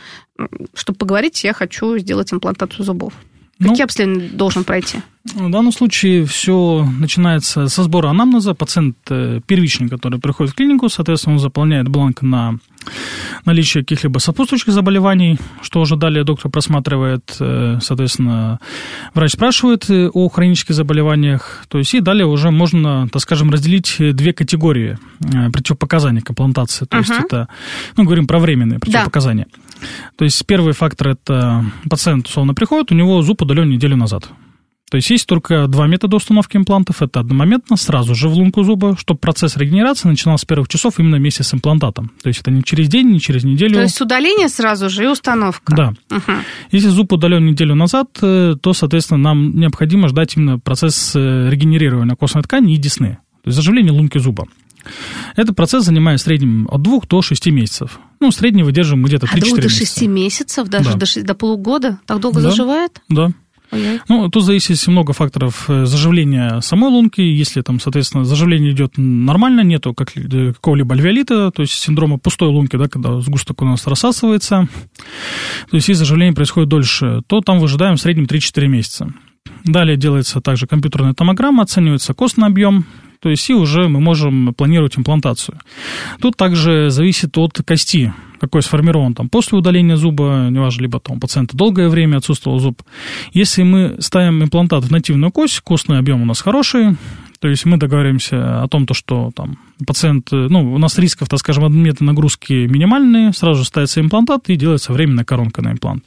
[0.73, 3.13] чтобы поговорить, я хочу сделать имплантацию зубов?
[3.59, 4.99] Какие ну, обследования должен пройти?
[5.35, 8.53] В данном случае все начинается со сбора анамнеза.
[8.53, 12.55] Пациент э, первичный, который приходит в клинику, соответственно, он заполняет бланк на
[13.45, 18.59] наличие каких-либо сопутствующих заболеваний, что уже далее доктор просматривает, э, соответственно,
[19.13, 23.97] врач спрашивает э, о хронических заболеваниях, то есть и далее уже можно, так скажем, разделить
[23.99, 24.97] две категории
[25.53, 27.01] противопоказаний к имплантации, то uh-huh.
[27.01, 27.47] есть это,
[27.97, 29.47] ну, говорим про временные противопоказания.
[29.51, 29.87] Да.
[30.17, 34.29] То есть первый фактор– это пациент условно приходит, у него зуб удален неделю назад.
[34.89, 37.01] То есть есть только два метода установки имплантов.
[37.01, 41.17] Это одномоментно, сразу же в лунку зуба, чтобы процесс регенерации начинался с первых часов именно
[41.17, 42.11] вместе с имплантатом.
[42.23, 43.75] То есть это не через день, не через неделю.
[43.75, 45.75] То есть удаление сразу же и установка.
[45.75, 45.93] Да.
[46.09, 46.31] Угу.
[46.71, 52.15] Если зуб удален неделю назад, э, то, соответственно, нам необходимо ждать именно процесс э, регенерирования
[52.15, 53.19] костной ткани и десны.
[53.43, 54.47] То есть заживление лунки зуба.
[55.35, 57.99] Этот процесс занимает в среднем от 2 до 6 месяцев.
[58.19, 59.57] Ну, в среднем выдерживаем где-то 3-4 месяца.
[59.57, 60.97] А до 6 месяцев, даже да.
[60.97, 61.99] до, 6, до полугода?
[62.05, 62.49] Так долго да.
[62.49, 63.01] заживает?
[63.09, 63.31] Да.
[64.07, 67.21] Ну, тут зависит много факторов э, заживления самой лунки.
[67.21, 72.49] Если там, соответственно, заживление идет нормально, нету как, э, какого-либо альвеолита, то есть синдрома пустой
[72.49, 74.67] лунки, да, когда сгусток у нас рассасывается,
[75.69, 79.13] то есть если заживление происходит дольше, то там выжидаем в среднем 3-4 месяца.
[79.65, 82.85] Далее делается также компьютерная томограмма, оценивается костный объем,
[83.21, 85.59] то есть и уже мы можем планировать имплантацию.
[86.21, 91.19] Тут также зависит от кости, какой сформирован там после удаления зуба, неважно, либо там у
[91.19, 92.81] пациента долгое время отсутствовал зуб.
[93.33, 96.95] Если мы ставим имплантат в нативную кость, костный объем у нас хороший,
[97.39, 101.39] то есть мы договариваемся о том, то, что там пациент, ну, у нас рисков, так
[101.39, 106.03] скажем, однометной нагрузки минимальные, сразу же ставится имплантат и делается временная коронка на имплант.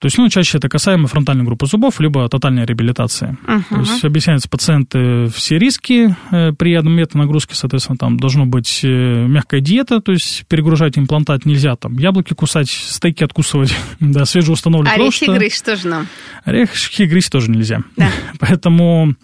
[0.00, 3.36] То есть, ну, чаще это касаемо фронтальной группы зубов, либо тотальной реабилитации.
[3.46, 3.62] Uh-huh.
[3.68, 8.88] То есть, объясняются пациенты все риски э, при однометной нагрузке, соответственно, там должно быть э,
[8.88, 15.24] мягкая диета, то есть перегружать имплантат нельзя, там, яблоки кусать, стейки откусывать, да, свежеустановленный Орехи
[15.24, 15.34] что...
[15.34, 16.06] грызть тоже нам.
[16.44, 17.80] Орехи грызть тоже нельзя.
[17.98, 18.08] Да.
[18.40, 19.14] Поэтому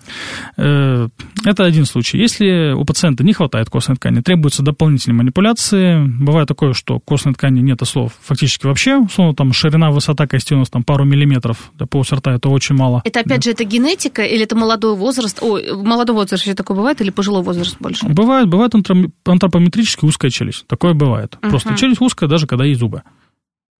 [0.58, 1.08] э,
[1.46, 2.18] это один случай.
[2.18, 7.60] Если у пациента не хватает костной ткани, требуются дополнительные манипуляции, бывает такое, что костной ткани
[7.60, 11.86] нет слов фактически вообще, условно, там, ширина, высота кости у нас там пару миллиметров для
[11.86, 13.02] полуса рта, это очень мало.
[13.04, 13.42] Это опять да.
[13.42, 15.38] же, это генетика или это молодой возраст?
[15.42, 18.06] Ой, молодой возраст еще такое бывает или пожилой возраст больше?
[18.06, 20.66] Бывает, бывает антропометрически узкая челюсть.
[20.66, 21.36] Такое бывает.
[21.40, 21.50] Uh-huh.
[21.50, 23.02] Просто челюсть узкая, даже когда есть зубы.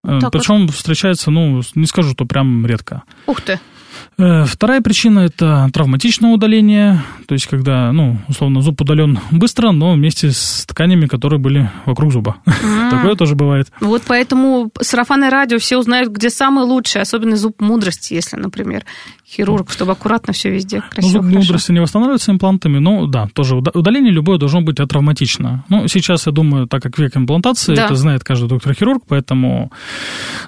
[0.05, 0.75] Э, так Причем вот.
[0.75, 3.03] встречается, ну, не скажу, что прям редко.
[3.27, 3.61] Ух ты.
[4.19, 9.93] Э, вторая причина– это травматичное удаление, то есть когда, ну, условно, зуб удален быстро, но
[9.93, 12.37] вместе с тканями, которые были вокруг зуба.
[12.47, 12.91] А-а-а.
[12.97, 13.69] Такое тоже бывает.
[13.81, 18.85] Вот поэтому сарафанное радио все узнают, где самый лучший, особенно зуб мудрости, если, например,
[19.27, 21.21] хирург, чтобы аккуратно все везде красиво.
[21.21, 25.65] Ну, зуб мудрости не восстанавливается имплантами, но да, тоже удаление любое должно быть атравматично.
[25.69, 27.87] Ну, сейчас, я думаю, так как век имплантации, да.
[27.87, 29.71] это знает каждый доктор-хирург, поэтому,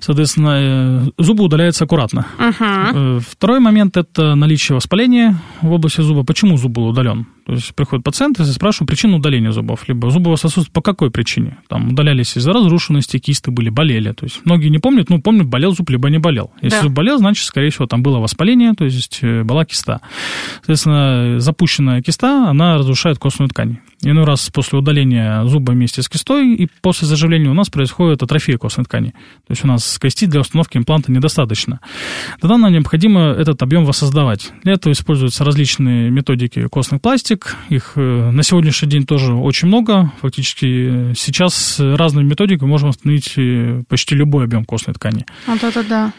[0.01, 2.27] соответственно, э, зубы удаляются аккуратно.
[2.39, 3.21] Угу.
[3.39, 6.25] Второй момент– это наличие воспаления в области зуба.
[6.25, 7.29] Почему зуб был удален?
[7.49, 9.89] То есть приходит пациент и спрашивает причину удаления зубов.
[9.89, 11.57] Либо зубы у вас отсутствуют по какой причине?
[11.69, 14.13] Там удалялись из-за разрушенности, кисты были, болели.
[14.13, 16.51] То есть многие не помнят, ну, помнят, болел зуб, либо не болел.
[16.61, 16.83] Если да.
[16.83, 20.03] зуб болел, значит, скорее всего, там было воспаление, то есть э, была киста.
[20.57, 23.79] Соответственно, запущенная киста, она разрушает костную ткань.
[24.03, 28.59] Иной раз после удаления зуба вместе с кистой и после заживления у нас происходит атрофия
[28.59, 29.09] костной ткани.
[29.47, 31.81] То есть у нас кости для установки импланта недостаточно.
[32.41, 34.53] Тогда нам необходимо этот объем воссоздавать.
[34.63, 37.57] Для этого используются различные методики костных пластик, методик.
[37.69, 40.13] Их э, на сегодняшний день тоже очень много.
[40.21, 45.25] Фактически сейчас разными методиками можем восстановить почти любой объем костной ткани.
[45.47, 46.13] Вот это да.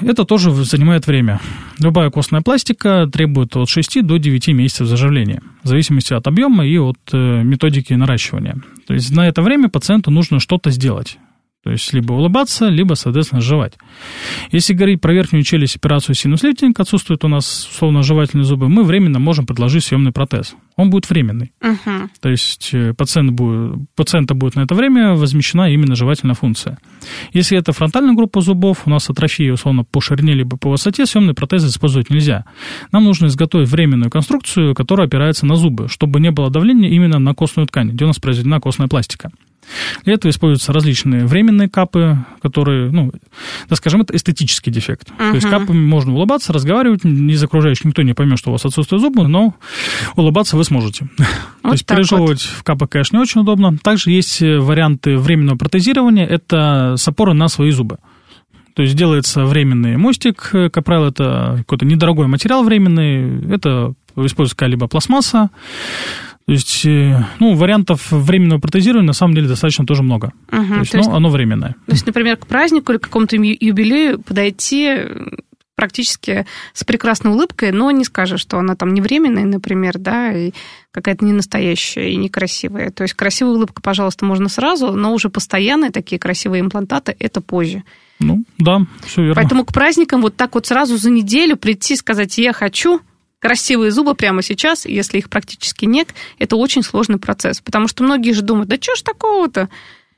[0.00, 1.40] Это тоже занимает время.
[1.78, 6.78] Любая костная пластика требует от 6 до 9 месяцев заживления, в зависимости от объема и
[6.78, 8.56] от методики наращивания.
[8.86, 11.18] То есть на это время пациенту нужно что-то сделать.
[11.64, 13.72] То есть либо улыбаться, либо, соответственно, жевать.
[14.52, 18.84] Если говорить про верхнюю челюсть, операцию синус лифтинг, отсутствуют у нас, условно, жевательные зубы, мы
[18.84, 20.54] временно можем предложить съемный протез.
[20.76, 21.52] Он будет временный.
[21.62, 22.08] Uh-huh.
[22.20, 26.78] То есть э, пациент будет, пациента будет на это время возмещена именно жевательная функция.
[27.32, 31.32] Если это фронтальная группа зубов, у нас атрофия, условно, по ширине либо по высоте, съемный
[31.32, 32.44] протез использовать нельзя.
[32.92, 37.34] Нам нужно изготовить временную конструкцию, которая опирается на зубы, чтобы не было давления именно на
[37.34, 39.30] костную ткань, где у нас произведена костная пластика.
[40.04, 43.12] Для этого используются различные временные капы, которые, ну,
[43.68, 45.10] да скажем, это эстетический дефект.
[45.10, 45.30] Uh-huh.
[45.30, 49.02] То есть капами можно улыбаться, разговаривать, из окружающих никто не поймет, что у вас отсутствуют
[49.02, 49.54] зубы, но
[50.16, 51.08] улыбаться вы сможете.
[51.64, 52.58] Вот То есть пережевывать вот.
[52.58, 53.78] в капах, конечно, не очень удобно.
[53.78, 57.98] Также есть варианты временного протезирования, это с опорой на свои зубы.
[58.74, 64.88] То есть делается временный мостик, как правило, это какой-то недорогой материал временный, это используется какая-либо
[64.88, 65.50] пластмасса,
[66.46, 70.32] то есть, э, ну, вариантов временного протезирования на самом деле достаточно тоже много.
[70.52, 71.74] Угу, то есть, то есть, ну, оно временное.
[71.86, 74.98] То есть, например, к празднику или к какому-то юбилею подойти
[75.74, 80.52] практически с прекрасной улыбкой, но не скажешь, что она там не временная, например, да, и
[80.90, 82.90] какая-то не настоящая и некрасивая.
[82.90, 87.82] То есть красивая улыбка, пожалуйста, можно сразу, но уже постоянные такие красивые имплантаты– это позже.
[88.20, 89.34] Ну, да, все верно.
[89.34, 93.00] Поэтому к праздникам вот так вот сразу за неделю прийти и сказать «я хочу»,
[93.44, 97.60] красивые зубы прямо сейчас, если их практически нет, это очень сложный процесс.
[97.60, 99.68] Потому что многие же думают, да что ж такого-то?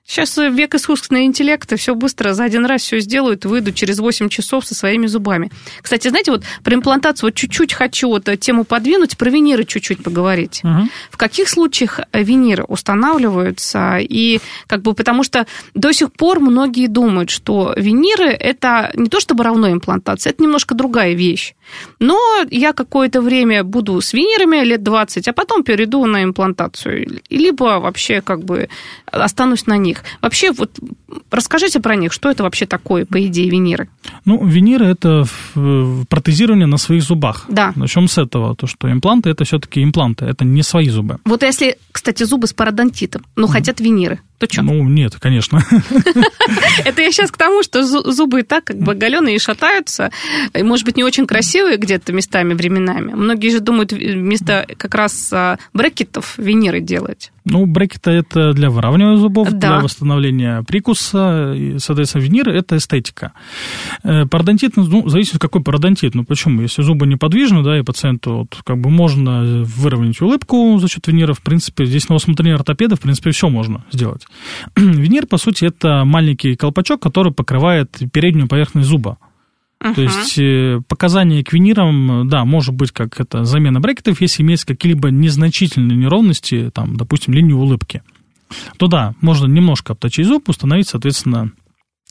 [0.07, 4.65] Сейчас век искусственного интеллекта, все быстро, за один раз все сделают, выйду через 8 часов
[4.65, 5.51] со своими зубами.
[5.83, 10.61] Кстати, знаете, вот про имплантацию вот чуть-чуть хочу вот тему подвинуть, про виниры чуть-чуть поговорить.
[10.63, 10.89] Угу.
[11.11, 13.97] В каких случаях виниры устанавливаются?
[13.99, 19.19] И как бы потому что до сих пор многие думают, что виниры это не то
[19.19, 21.56] чтобы равно имплантация, это немножко другая вещь.
[21.99, 22.19] Но
[22.51, 27.21] я какое-то время буду с винирами, лет 20, а потом перейду на имплантацию.
[27.31, 28.69] Либо вообще как бы
[29.07, 30.05] останусь на них.
[30.21, 30.79] Вообще, вот
[31.31, 33.89] расскажите про них, что это вообще такое, по идее, виниры?
[34.25, 35.25] Ну, виниры– это
[36.09, 37.45] протезирование на своих зубах.
[37.49, 37.73] Да.
[37.77, 41.19] Начнем с этого, то, что импланты– это все-таки импланты, это не свои зубы.
[41.25, 44.63] Вот если, кстати, зубы с пародонтитом, но хотят виниры, то что?
[44.63, 45.65] Ну, нет, конечно.
[46.85, 50.11] Это я сейчас к тому, что зубы и так как бы оголенные и шатаются,
[50.55, 53.15] и, может быть, не очень красивые где-то местами, временами.
[53.15, 57.33] Многие же думают вместо как раз а, брекетов виниры делать.
[57.49, 59.59] Ну, брекеты это для выравнивания зубов, да.
[59.59, 61.55] для восстановления прикуса.
[61.55, 63.35] И, соответственно, виниры– это эстетика.
[64.03, 66.17] Э, пародонтит, ну, зависит, какой пародонтит.
[66.17, 66.63] Ну, почему?
[66.63, 71.39] Если зубы неподвижны, да, и пациенту вот, как бы можно выровнять улыбку за счет виниров,
[71.39, 74.27] в принципе, здесь на усмотрение ортопеда, в принципе, все можно сделать.
[74.77, 79.19] Винир, по сути, это маленький колпачок, который покрывает переднюю поверхность зуба.
[79.83, 79.95] Uh-huh.
[79.95, 84.67] То есть э, показания к винирам, да, может быть, как это замена брекетов, если имеются
[84.67, 88.03] какие-либо незначительные неровности, там, допустим, линию улыбки,
[88.79, 91.53] то да, можно немножко обточить зуб, установить, соответственно,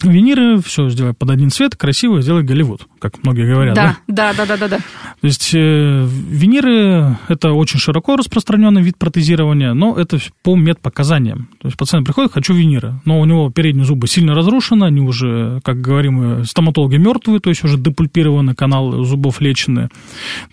[0.03, 3.75] Виниры, все сделать под один цвет, красиво сделать Голливуд, как многие говорят.
[3.75, 4.67] Да, да, да, да, да.
[4.67, 4.77] да.
[4.77, 11.47] То есть э, виниры это очень широко распространенный вид протезирования, но это по медпоказаниям.
[11.62, 15.62] То есть пациент приходит, хочу виниры, но у него передние зубы сильно разрушены, они уже,
[15.63, 19.88] как говорим, стоматологи мертвые, то есть уже депульпированы, канал зубов лечены.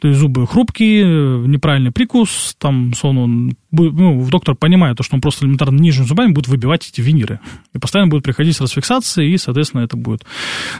[0.00, 5.20] То есть зубы хрупкие, неправильный прикус, там, сон он ну, доктор понимает, то, что он
[5.20, 7.40] просто элементарно нижними зубами будет выбивать эти виниры.
[7.74, 10.24] И постоянно будет приходить с расфиксацией, и, соответственно, это будет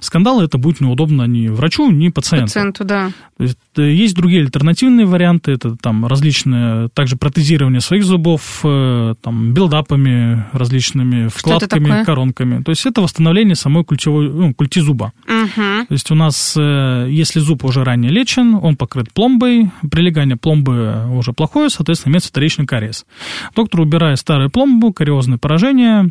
[0.00, 2.46] скандал, это будет неудобно ни врачу, ни пациенту.
[2.46, 3.10] Пациенту, да.
[3.38, 9.14] То есть, э, есть другие альтернативные варианты, это там различные, также протезирование своих зубов, э,
[9.20, 12.62] там, билдапами различными, вкладками, коронками.
[12.62, 15.12] То есть, это восстановление самой культевой, ну, культи зуба.
[15.26, 15.86] Угу.
[15.88, 21.06] То есть, у нас, э, если зуб уже ранее лечен, он покрыт пломбой, прилегание пломбы
[21.10, 23.06] уже плохое, соответственно, имеется вторичный кариес.
[23.54, 26.10] Доктор, убирая старую пломбу, кариозное поражение,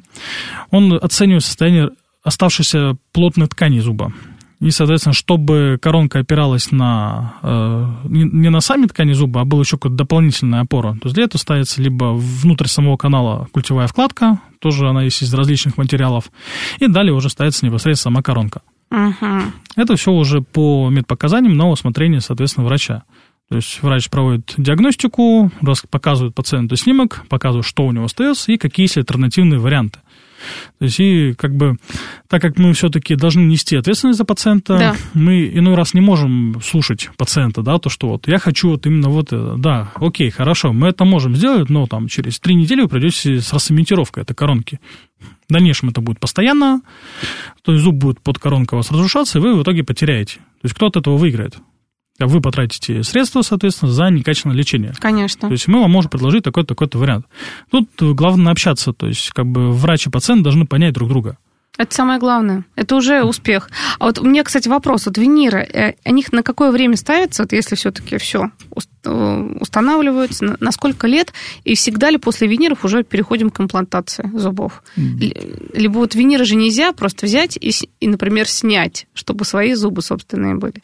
[0.69, 1.89] он оценивает состояние
[2.23, 4.13] оставшейся плотной ткани зуба.
[4.59, 9.77] И, соответственно, чтобы коронка опиралась на э, не на сами ткани зуба, а была еще
[9.77, 14.87] какая-то дополнительная опора, то есть для этого ставится либо внутрь самого канала культевая вкладка, тоже
[14.87, 16.25] она есть из различных материалов,
[16.77, 18.61] и далее уже ставится непосредственно сама коронка.
[18.91, 19.41] Угу.
[19.77, 23.01] Это все уже по медпоказаниям на усмотрение, соответственно, врача.
[23.51, 25.51] То есть врач проводит диагностику,
[25.89, 29.99] показывает пациенту снимок, показывает, что у него остается и какие есть альтернативные варианты.
[30.79, 31.75] То есть, и как бы,
[32.29, 34.95] так как мы все-таки должны нести ответственность за пациента, Да.
[35.13, 39.09] мы иной раз не можем слушать пациента, да, то, что вот я хочу вот именно
[39.09, 42.87] вот это, да, окей, хорошо, мы это можем сделать, но там через три недели вы
[42.87, 44.79] придете с рассементировкой этой коронки.
[45.49, 46.83] В дальнейшем это будет постоянно,
[47.63, 50.35] то есть зуб будет под коронкой у вас разрушаться, и вы в итоге потеряете.
[50.35, 51.57] То есть кто от этого выиграет?
[52.19, 54.93] Вы потратите средства, соответственно, за некачественное лечение.
[54.99, 55.47] Конечно.
[55.47, 57.25] То есть мы вам можем предложить такой-то, такой-то вариант.
[57.71, 61.37] Тут главное общаться, то есть как бы врач и пациент должны понять друг друга.
[61.77, 62.65] Это самое главное.
[62.75, 63.69] Это уже успех.
[63.97, 65.05] А вот у меня, кстати, вопрос.
[65.05, 68.51] Вот виниры, э, они на какое время ставятся, вот если все-таки все
[69.03, 74.83] устанавливаются, на, сколько лет, и всегда ли после виниров уже переходим к имплантации зубов?
[74.95, 80.55] Либо вот виниры же нельзя просто взять и, и, например, снять, чтобы свои зубы собственные
[80.55, 80.75] были.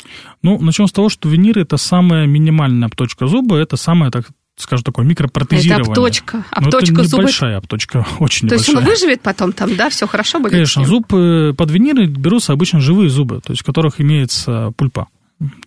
[0.42, 4.26] Ну, начнем с того, что виниры это самая минимальная обточка зуба, это самая так
[4.58, 5.84] скажем, такое микропротезирование.
[5.84, 6.46] Это обточка.
[6.52, 7.58] Обточка Но это небольшая зуба.
[7.64, 8.76] обточка, очень то небольшая.
[8.76, 10.52] То есть он выживет потом там, да, все хорошо будет?
[10.52, 15.08] Конечно, зуб под виниры берутся обычно живые зубы, то есть в которых имеется пульпа.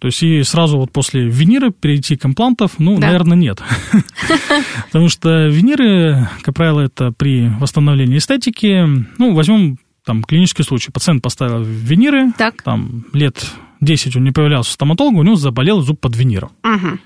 [0.01, 3.07] То есть и сразу вот после винира перейти к имплантов, ну, да.
[3.07, 3.62] наверное, нет.
[4.86, 8.84] Потому что виниры, как правило, это при восстановлении эстетики.
[9.18, 10.91] Ну, возьмем там клинический случай.
[10.91, 12.62] Пациент поставил виниры, так.
[12.62, 13.45] там лет
[13.80, 16.51] 10 он не появлялся у стоматолога, у него заболел зуб под виниром.
[16.64, 16.99] Угу.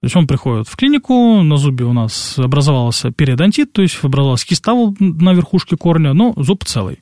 [0.00, 4.46] То есть он приходит в клинику, на зубе у нас образовался периодонтит, то есть образовалась
[4.46, 7.00] киста на верхушке корня, но зуб целый.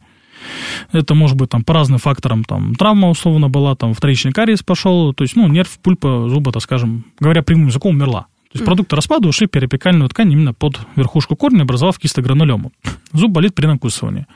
[0.92, 5.12] Это может быть там по разным факторам, там травма условно была, там вторичный кариес пошел,
[5.14, 8.26] то есть, ну, нерв, пульпа зуба, так скажем, говоря прямым языком, умерла.
[8.58, 12.72] Есть продукты распада ушли в перипекальную ткань именно под верхушку корня, образовав кистогранулему.
[13.12, 14.26] Зуб болит при накусывании.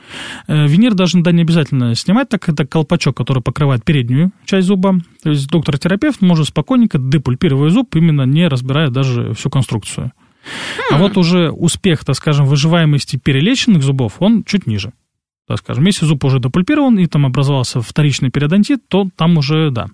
[0.47, 4.99] Винир даже да, не обязательно снимать, так это колпачок, который покрывает переднюю часть зуба.
[5.21, 10.11] То есть доктор-терапевт может спокойненько депульпировать зуб, именно не разбирая даже всю конструкцию.
[10.91, 14.93] А вот уже успех, так скажем, выживаемости перелеченных зубов, он чуть ниже
[15.47, 15.85] так скажем.
[15.85, 19.87] Если зуб уже допульпирован и там образовался вторичный периодонтит, то там уже, да.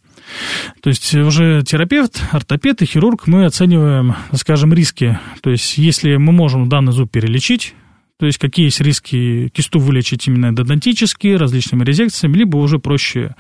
[0.82, 5.20] То есть уже терапевт, ортопед и хирург мы оцениваем, скажем, риски.
[5.42, 7.74] То есть если мы можем данный зуб перелечить,
[8.20, 13.34] то есть какие есть риски кисту вылечить именно эндодонтически, различными резекциями, либо уже проще,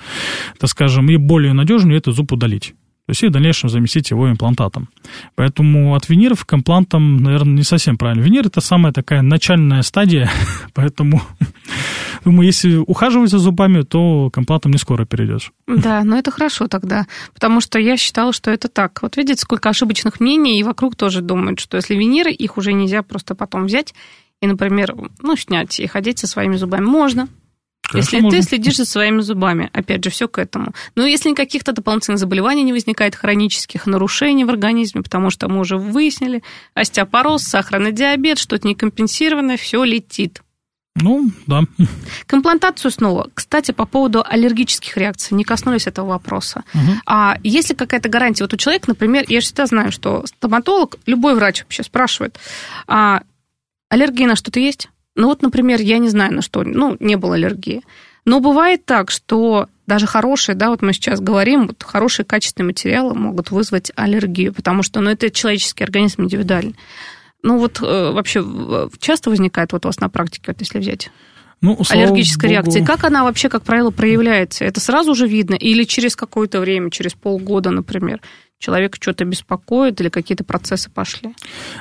[0.57, 2.73] так скажем, и более надежнее этот зуб удалить.
[3.09, 4.87] То есть и в дальнейшем заместить его имплантатом.
[5.33, 8.21] Поэтому от виниров к имплантам, наверное, не совсем правильно.
[8.21, 10.29] Винир это самая такая начальная стадия,
[10.73, 11.19] поэтому
[12.23, 15.51] думаю, если ухаживать за зубами, то к имплантам не скоро перейдешь.
[15.67, 19.01] Да, но это хорошо тогда, потому что я считала, что это так.
[19.01, 23.03] Вот видите, сколько ошибочных мнений, и вокруг тоже думают, что если виниры, их уже нельзя
[23.03, 23.93] просто потом взять
[24.41, 26.85] и, например, ну, снять и ходить со своими зубами.
[26.85, 27.27] Можно,
[27.89, 28.39] Конечно, если можно.
[28.39, 30.73] ты следишь за своими зубами, опять же, все к этому.
[30.95, 35.77] Но если каких-то дополнительных заболеваний не возникает, хронических нарушений в организме, потому что мы уже
[35.77, 36.43] выяснили,
[36.75, 40.41] остеопороз, сахарный диабет, что-то некомпенсированное, все летит.
[40.95, 41.63] Ну, да.
[42.25, 43.29] К имплантацию снова.
[43.33, 46.63] Кстати, по поводу аллергических реакций, не коснулись этого вопроса.
[46.73, 46.91] Угу.
[47.05, 48.43] А есть ли какая-то гарантия?
[48.43, 52.37] Вот у человека, например, я всегда знаю, что стоматолог, любой врач вообще спрашивает,
[52.87, 53.21] а
[53.89, 54.89] аллергия на что-то есть?
[55.15, 57.83] Ну вот, например, я не знаю на что, ну, не было аллергии.
[58.25, 63.15] Но бывает так, что даже хорошие, да, вот мы сейчас говорим, вот хорошие качественные материалы
[63.15, 66.75] могут вызвать аллергию, потому что, ну, это человеческий организм индивидуальный.
[67.43, 68.43] Ну вот э, вообще
[68.99, 71.09] часто возникает вот у вас на практике, вот если взять
[71.61, 72.53] ну, аллергическая богу.
[72.53, 72.83] реакция.
[72.83, 74.65] И как она вообще, как правило, проявляется?
[74.65, 75.55] Это сразу же видно?
[75.55, 78.21] Или через какое-то время, через полгода, например?
[78.59, 81.33] человек что-то беспокоит или какие-то процессы пошли?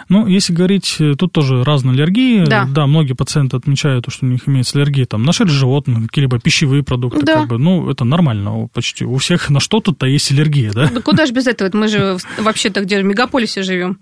[0.09, 2.45] Ну, если говорить, э, тут тоже разные аллергии.
[2.47, 2.67] Да.
[2.73, 6.85] да, многие пациенты отмечают, что у них имеется аллергия там, на шерсть животных, какие-либо пищевые
[6.85, 7.23] продукты.
[7.23, 7.41] Да.
[7.41, 9.05] Как бы, ну, это нормально почти.
[9.05, 10.89] У всех на что-то-то есть аллергия, да?
[10.89, 11.69] Да куда же без этого?
[11.73, 13.99] Мы же вообще-то где в мегаполисе живем.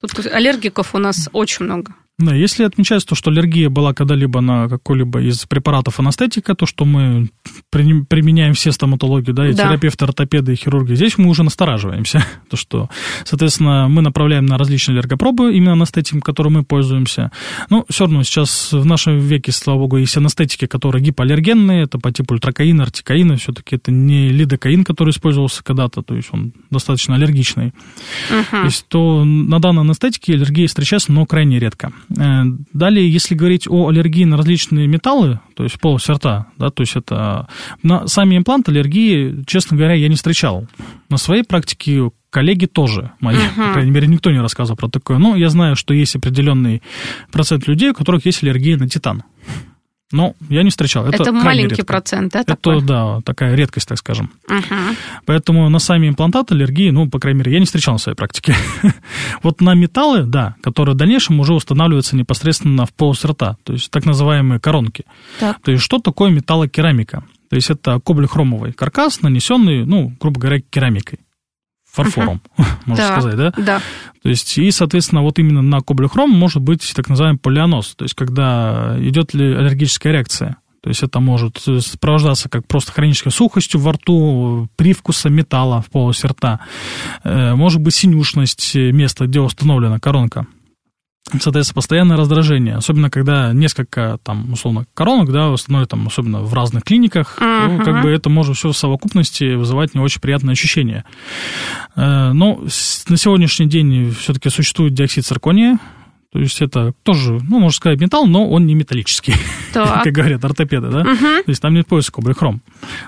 [0.00, 1.94] Тут аллергиков у нас очень много.
[2.20, 6.84] Да, если отмечается то, что аллергия была когда-либо на какой-либо из препаратов анестетика, то, что
[6.84, 7.30] мы
[7.70, 9.68] при, применяем все стоматологи, да, и Да.
[9.68, 12.22] терапевты, ортопеды, и хирурги, здесь мы уже настораживаемся.
[12.50, 12.90] То, что,
[13.24, 17.30] соответственно, мы направляем на различные аллергопробы, именно анестетиком, которым мы пользуемся.
[17.70, 22.12] Но все равно сейчас в нашем веке, слава богу, есть анестетики, которые гипоаллергенные, это по
[22.12, 27.72] типу ультракаина, артикаина, все-таки это не лидокаин, который использовался когда-то, то есть он достаточно аллергичный.
[28.50, 31.92] То есть то на данной анестетике аллергия встречается, но крайне редко.
[32.18, 32.42] Э,
[32.72, 36.96] Далее, если говорить о аллергии на различные металлы, то есть полость рта, да, то есть
[36.96, 37.48] это
[37.82, 40.66] на сами импланты аллергии, честно говоря, я не встречал.
[41.08, 45.18] На своей практике коллеги тоже мои, по крайней мере, никто не рассказывал про такое.
[45.18, 46.82] Но я знаю, что есть определенный
[47.32, 49.24] процент людей, у которых есть аллергия на титан.
[50.12, 51.06] Но я не встречал.
[51.06, 51.86] Это, это маленький редко.
[51.86, 52.40] процент, да?
[52.40, 52.82] Это, такой?
[52.82, 54.32] да, такая редкость, так скажем.
[54.48, 54.96] Угу.
[55.24, 58.54] Поэтому на сами имплантаты аллергии, ну, по крайней мере, я не встречал на своей практике.
[59.42, 63.90] вот на металлы, да, которые в дальнейшем уже устанавливаются непосредственно в полость рта, то есть
[63.90, 65.04] так называемые коронки.
[65.38, 65.60] Так.
[65.62, 67.22] То есть что такое металлокерамика?
[67.48, 71.20] То есть это коблехромовый каркас, нанесенный, ну, грубо говоря, керамикой
[71.92, 72.64] фарфором, uh-huh.
[72.86, 73.52] можно да, сказать, да?
[73.56, 73.82] Да.
[74.22, 78.14] То есть, и, соответственно, вот именно на коблехром может быть так называемый полианоз, то есть,
[78.14, 80.56] когда идет ли аллергическая реакция.
[80.82, 86.24] То есть это может сопровождаться как просто хронической сухостью во рту, привкуса металла в полости
[86.24, 86.60] рта.
[87.22, 90.46] Э, может быть синюшность места, где установлена коронка
[91.40, 96.84] соответственно, постоянное раздражение, особенно когда несколько, там, условно, коронок, да, установят там, особенно в разных
[96.84, 97.78] клиниках, uh-huh.
[97.78, 101.04] то, как бы это может все в совокупности вызывать не очень приятные ощущения.
[101.96, 102.60] Э, но
[103.08, 105.78] на сегодняшний день все-таки существует диоксид циркония,
[106.32, 109.34] то есть это тоже, ну, можно сказать, металл, но он не металлический,
[109.72, 111.00] как говорят ортопеды, да?
[111.00, 111.42] Угу.
[111.44, 112.60] То есть там нет поиска кобальхром.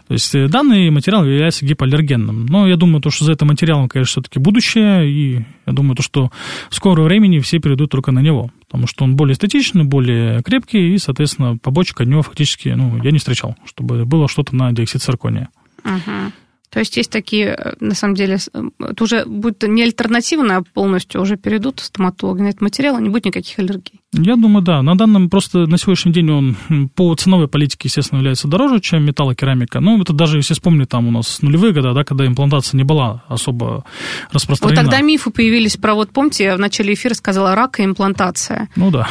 [0.09, 2.47] То есть э, данный материал является гипоаллергенным.
[2.47, 6.03] Но я думаю, то, что за этим материалом, конечно, все-таки будущее, и я думаю, то,
[6.03, 6.33] что
[6.69, 10.93] в скором времени все перейдут только на него, потому что он более эстетичный, более крепкий,
[10.93, 15.01] и, соответственно, побочек от него фактически, ну, я не встречал, чтобы было что-то на диоксид
[15.01, 15.49] циркония.
[15.85, 16.33] Угу.
[16.73, 18.39] То есть есть такие, э, на самом деле,
[18.81, 23.11] это уже будет не альтернативно, а полностью уже перейдут стоматологи на этот материал, и не
[23.11, 24.02] будет никаких аллергий.
[24.15, 24.83] Я думаю, да.
[24.83, 29.81] На данном просто на сегодняшний день он по ценовой политике, естественно, является дороже, чем металлокерамика.
[29.81, 33.25] Ну, это даже если вспомнить там у нас нулевые годы, да, когда имплантация не была
[33.29, 33.85] особо
[34.31, 34.83] распространена.
[34.83, 38.69] Вот тогда мифы появились про, вот помните, я в начале эфира сказала рак и имплантация.
[38.77, 39.09] Ну да.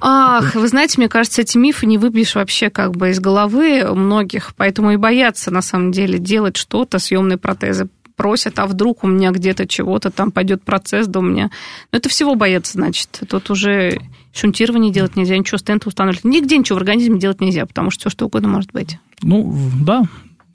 [0.00, 4.54] Ах, вы знаете, мне кажется, эти мифы не выбьешь вообще как бы из головы многих,
[4.56, 9.30] поэтому и боятся на самом деле делать что-то, съемные протезы просят, а вдруг у меня
[9.30, 11.50] где-то чего-то там пойдет процесс, да у меня...
[11.90, 13.08] Ну, это всего боятся, значит.
[13.28, 14.00] Тут уже
[14.34, 16.24] шунтирование делать нельзя, ничего стенты устанавливать.
[16.24, 18.98] Нигде ничего в организме делать нельзя, потому что все что угодно может быть.
[19.22, 20.04] Ну, да.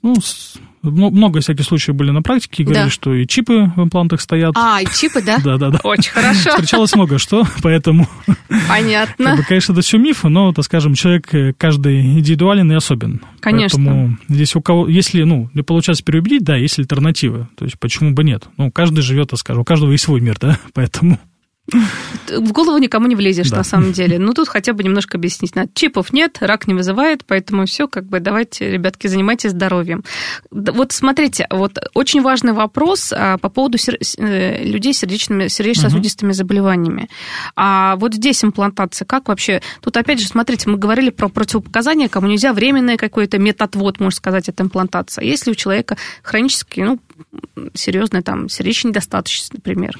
[0.02, 0.14] Ну,
[0.82, 2.90] много всяких случаев были на практике, говорили, да.
[2.90, 4.54] что и чипы в имплантах стоят.
[4.56, 5.38] А, и чипы, да?
[5.44, 5.80] Да, да, да.
[5.82, 6.50] Очень хорошо.
[6.50, 8.08] Встречалось много что, поэтому...
[8.68, 9.24] Понятно.
[9.26, 13.20] Как бы, конечно, это все мифы, но, так скажем, человек э, каждый индивидуален и особен.
[13.40, 13.76] Конечно.
[13.76, 17.48] Поэтому здесь у кого, если, ну, не получается переубедить, да, есть альтернативы.
[17.56, 18.48] То есть почему бы нет?
[18.56, 21.18] Ну, каждый живет, так скажем, у каждого есть свой мир, да, поэтому...
[22.28, 23.58] В голову никому не влезешь, да.
[23.58, 24.18] на самом деле.
[24.18, 25.70] Ну, тут хотя бы немножко объяснить надо.
[25.74, 30.04] Чипов нет, рак не вызывает, поэтому все, как бы, давайте, ребятки, занимайтесь здоровьем.
[30.50, 33.98] Вот смотрите, вот очень важный вопрос а, по поводу сер...
[34.18, 36.36] Э, людей с сердечными, сердечно-сосудистыми угу.
[36.36, 37.08] заболеваниями.
[37.56, 39.60] А вот здесь имплантация, как вообще?
[39.80, 44.48] Тут, опять же, смотрите, мы говорили про противопоказания, кому нельзя временный какой-то методвод, можно сказать,
[44.48, 45.24] это имплантация.
[45.24, 47.00] Если у человека хронический, ну,
[47.74, 49.98] серьезная там сердечная недостаточность, например,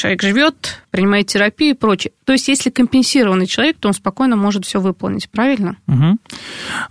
[0.00, 2.12] человек живет, принимает терапию и прочее.
[2.24, 5.76] То есть, если компенсированный человек, то он спокойно может все выполнить, правильно?
[5.86, 6.18] Угу.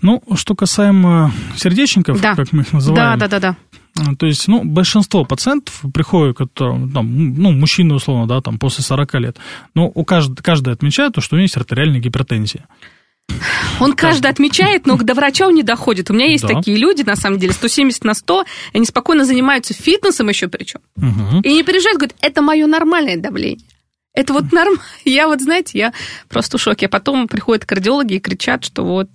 [0.02, 2.36] Ну, что касаемо сердечников, да.
[2.36, 3.20] как мы их называем.
[3.20, 3.56] Да, да, да,
[3.96, 4.16] да.
[4.18, 9.14] То есть, ну, большинство пациентов приходят, которые, там, ну, мужчины, условно, да, там, после 40
[9.16, 9.38] лет,
[9.74, 12.66] но у каждого, каждый отмечает то, что у него есть артериальная гипертензия.
[13.80, 16.10] Он каждый отмечает, но до врача он не доходит.
[16.10, 16.56] У меня есть да.
[16.56, 20.82] такие люди, на самом деле, 170 на 100, они спокойно занимаются фитнесом еще причем.
[20.98, 21.42] Угу.
[21.44, 23.66] И не переживают, говорят, это мое нормальное давление.
[24.14, 24.82] Это вот нормально.
[25.06, 25.94] Я вот, знаете, я
[26.28, 26.88] просто в шоке.
[26.88, 29.10] А потом приходят кардиологи и кричат, что вот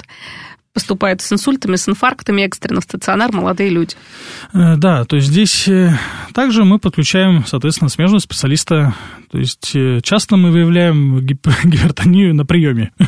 [0.74, 3.94] поступают с инсультами, с инфарктами экстренно в стационар молодые люди.
[4.52, 5.96] Э, да, то есть здесь э,
[6.34, 8.92] также мы подключаем, соответственно, смежного специалиста.
[9.30, 12.92] То есть э, часто мы выявляем гипертонию на приеме.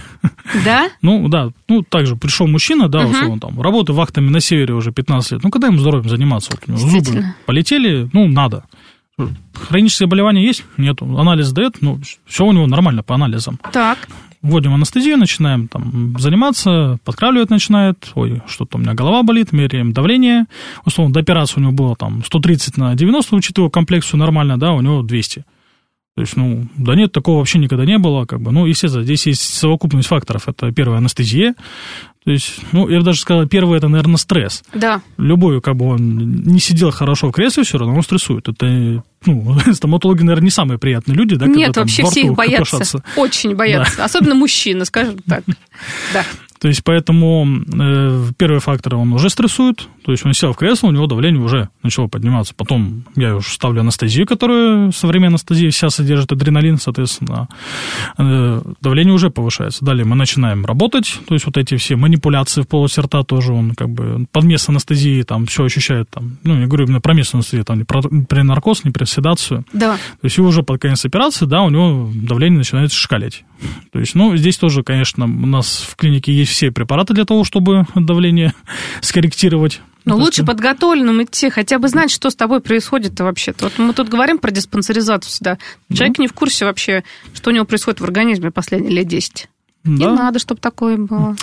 [0.64, 0.88] Да?
[1.02, 1.50] Ну, да.
[1.68, 5.42] Ну, также пришел мужчина, да, условно, там, работает вахтами на севере уже 15 лет.
[5.42, 6.52] Ну, когда ему здоровьем заниматься?
[6.52, 8.64] Вот у него зубы полетели, ну, надо.
[9.54, 10.64] Хронические заболевания есть?
[10.76, 11.04] Нету.
[11.18, 13.58] Анализ дает, ну, все у него нормально по анализам.
[13.72, 14.06] Так
[14.46, 20.46] вводим анестезию, начинаем там заниматься, подкравливать начинает, ой, что-то у меня голова болит, меряем давление,
[20.84, 24.80] условно, до операции у него было там 130 на 90, учитывая комплекцию нормально, да, у
[24.80, 25.44] него 200.
[26.16, 29.26] То есть, ну, да нет, такого вообще никогда не было, как бы, ну, естественно, здесь
[29.26, 31.54] есть совокупность факторов, это первая анестезия,
[32.26, 34.64] то есть, ну, я бы даже сказал, первое, это, наверное, стресс.
[34.74, 35.00] Да.
[35.16, 38.48] Любой, как бы он не сидел хорошо в кресле, все равно он стрессует.
[38.48, 42.32] Это, ну, стоматологи, наверное, не самые приятные люди, да, Нет, когда, вообще там, все их
[42.32, 43.04] боятся, копошатся.
[43.14, 44.04] очень боятся, да.
[44.06, 45.44] особенно мужчины, скажем так.
[46.12, 46.24] Да.
[46.60, 50.88] То есть, поэтому э, первый фактор, он уже стрессует, то есть он сел в кресло,
[50.88, 52.54] у него давление уже начало подниматься.
[52.54, 57.48] Потом я уже ставлю анестезию, которая современная анестезия вся содержит адреналин, соответственно,
[58.18, 59.84] э, давление уже повышается.
[59.84, 63.74] Далее мы начинаем работать, то есть вот эти все манипуляции, в полости рта тоже он
[63.74, 67.36] как бы под место анестезии там все ощущает там, ну, я говорю именно про место
[67.36, 69.64] анестезии, там не про, при наркоз, не при седацию.
[69.72, 69.94] Да.
[69.94, 73.44] То есть его уже под конец операции, да, у него давление начинает шкалить.
[73.92, 77.44] То есть, ну, здесь тоже, конечно, у нас в клинике есть все препараты для того,
[77.44, 78.54] чтобы давление
[79.00, 79.80] скорректировать.
[80.04, 83.64] Но лучше подготовленным идти, хотя бы знать, что с тобой происходит-то вообще-то.
[83.64, 85.58] Вот мы тут говорим про диспансеризацию всегда.
[85.92, 86.22] Человек да.
[86.22, 87.02] не в курсе вообще,
[87.34, 89.48] что у него происходит в организме последние лет 10.
[89.82, 89.90] Да.
[89.90, 91.36] Не надо, чтобы такое было.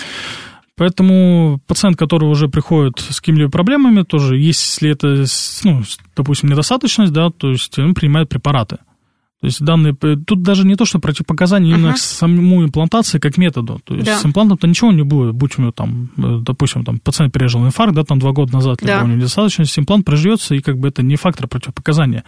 [0.76, 5.26] Поэтому пациент, который уже приходит с какими-либо проблемами, тоже, если это,
[5.64, 5.84] ну,
[6.16, 8.80] допустим, недостаточность, да, то есть он принимает препараты.
[9.43, 11.77] То есть данные, тут даже не то, что противопоказания uh-huh.
[11.77, 13.81] именно к самому имплантации как методу.
[13.83, 14.17] То есть да.
[14.17, 17.93] с имплантом-то ничего не будет, будь у него там, э, допустим, там пациент пережил инфаркт,
[17.93, 19.03] да, там два года назад, либо да.
[19.03, 22.23] у него недостаточность, имплант проживется, и как бы это не фактор противопоказания.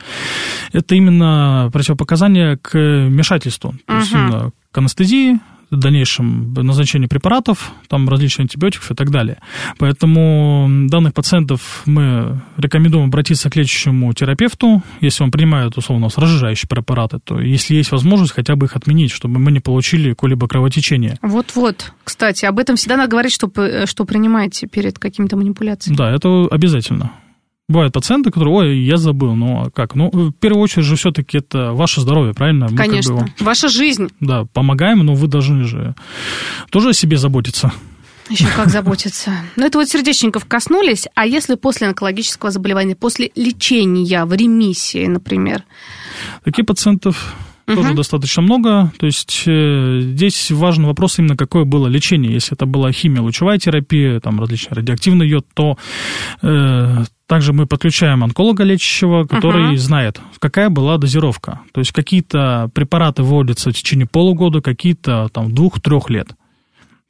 [0.73, 3.99] Это именно противопоказание к вмешательству, то uh-huh.
[3.99, 5.39] есть именно к анестезии,
[5.79, 9.37] дальнейшем назначение препаратов, там различные антибиотиков и так далее.
[9.77, 17.19] Поэтому данных пациентов мы рекомендуем обратиться к лечащему терапевту, если он принимает, условно, разжижающие препараты,
[17.23, 21.17] то если есть возможность, хотя бы их отменить, чтобы мы не получили какое-либо кровотечение.
[21.21, 23.49] Вот-вот, кстати, об этом всегда надо говорить, что,
[23.85, 25.97] что принимаете перед какими-то манипуляциями.
[25.97, 27.11] Да, это обязательно.
[27.67, 29.95] Бывают пациенты, которые, ой, я забыл, ну а как?
[29.95, 32.67] Ну, в первую очередь же все-таки это ваше здоровье, правильно?
[32.69, 34.09] Мы Конечно, как бы, ваша жизнь.
[34.19, 35.95] Да, помогаем, но вы должны же
[36.69, 37.71] тоже о себе заботиться.
[38.29, 39.31] Еще как заботиться.
[39.55, 45.63] Ну, это вот сердечников коснулись, а если после онкологического заболевания, после лечения в ремиссии, например?
[46.43, 47.35] Таких пациентов
[47.67, 47.75] угу.
[47.75, 48.91] тоже достаточно много.
[48.97, 52.33] То есть э, здесь важный вопрос именно, какое было лечение.
[52.33, 55.77] Если это была химия, лучевая терапия, там различные радиоактивный йод, то
[56.41, 59.77] э, также мы подключаем онколога лечащего, который uh-huh.
[59.77, 61.61] знает, какая была дозировка.
[61.73, 66.29] То есть какие-то препараты вводятся в течение полугода, какие-то там двух-трех лет.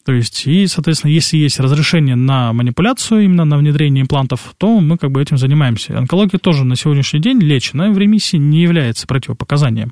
[0.06, 5.00] То есть, и, соответственно, если есть разрешение на манипуляцию, именно на внедрение имплантов, то мы
[5.00, 5.98] как бы этим занимаемся.
[5.98, 9.92] Онкология тоже на сегодняшний день лечена в ремиссии не является противопоказанием.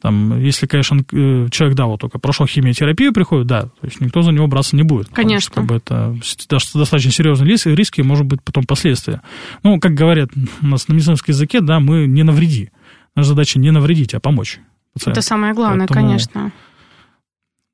[0.00, 4.22] Там, если, конечно, э, человек, да, вот только прошел химиотерапию, приходит, да, то есть никто
[4.22, 5.08] за него браться не будет.
[5.08, 5.40] Конечно.
[5.40, 6.16] Что, как бы это
[6.48, 9.20] достаточно серьезные риски, риски, может быть, потом последствия.
[9.64, 10.30] Ну, как говорят
[10.62, 12.70] у нас на медицинском языке, да, мы не навреди.
[13.16, 14.60] Наша задача не навредить, а помочь.
[14.92, 15.18] Пациенту.
[15.18, 16.08] Это самое главное, Поэтому...
[16.08, 16.52] конечно.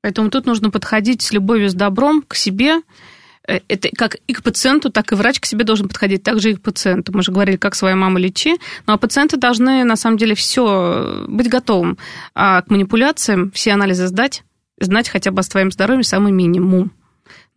[0.07, 2.79] Поэтому тут нужно подходить с любовью, с добром к себе.
[3.45, 6.55] Э, это как и к пациенту, так и врач к себе должен подходить, также и
[6.55, 7.11] к пациенту.
[7.13, 8.55] Мы же говорили, как свою маму лечи.
[8.85, 11.97] Ну, а пациенты должны, на самом деле, все быть готовым
[12.35, 14.45] а к манипуляциям, все анализы сдать,
[14.79, 16.93] знать хотя бы о своем здоровье самый минимум.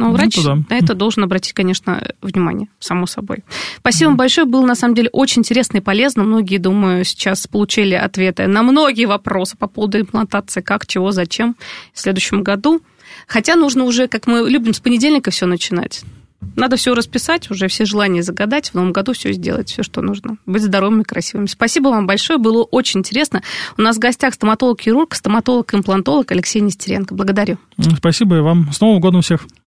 [0.00, 3.44] Но ну, врач ну, на это должен обратить, конечно, внимание, само собой.
[3.76, 4.46] Спасибо вам большое.
[4.46, 6.22] Было, на самом деле, очень интересно и полезно.
[6.22, 11.54] Многие, думаю, сейчас получили ответы на многие вопросы по поводу имплантации, как, чего, зачем
[11.92, 12.80] в следующем году.
[13.26, 16.02] Хотя нужно уже, как мы любим, с понедельника все начинать.
[16.56, 20.38] Надо все расписать, уже все желания загадать, в новом году все сделать, все, что нужно.
[20.46, 21.44] Быть здоровыми, красивыми.
[21.46, 23.42] Спасибо вам большое, было очень интересно.
[23.76, 27.14] У нас в гостях стоматолог-хирург, стоматолог-имплантолог Алексей Нестеренко.
[27.14, 27.58] Благодарю.
[27.98, 28.72] Спасибо и вам.
[28.72, 29.46] С Новым годом всех.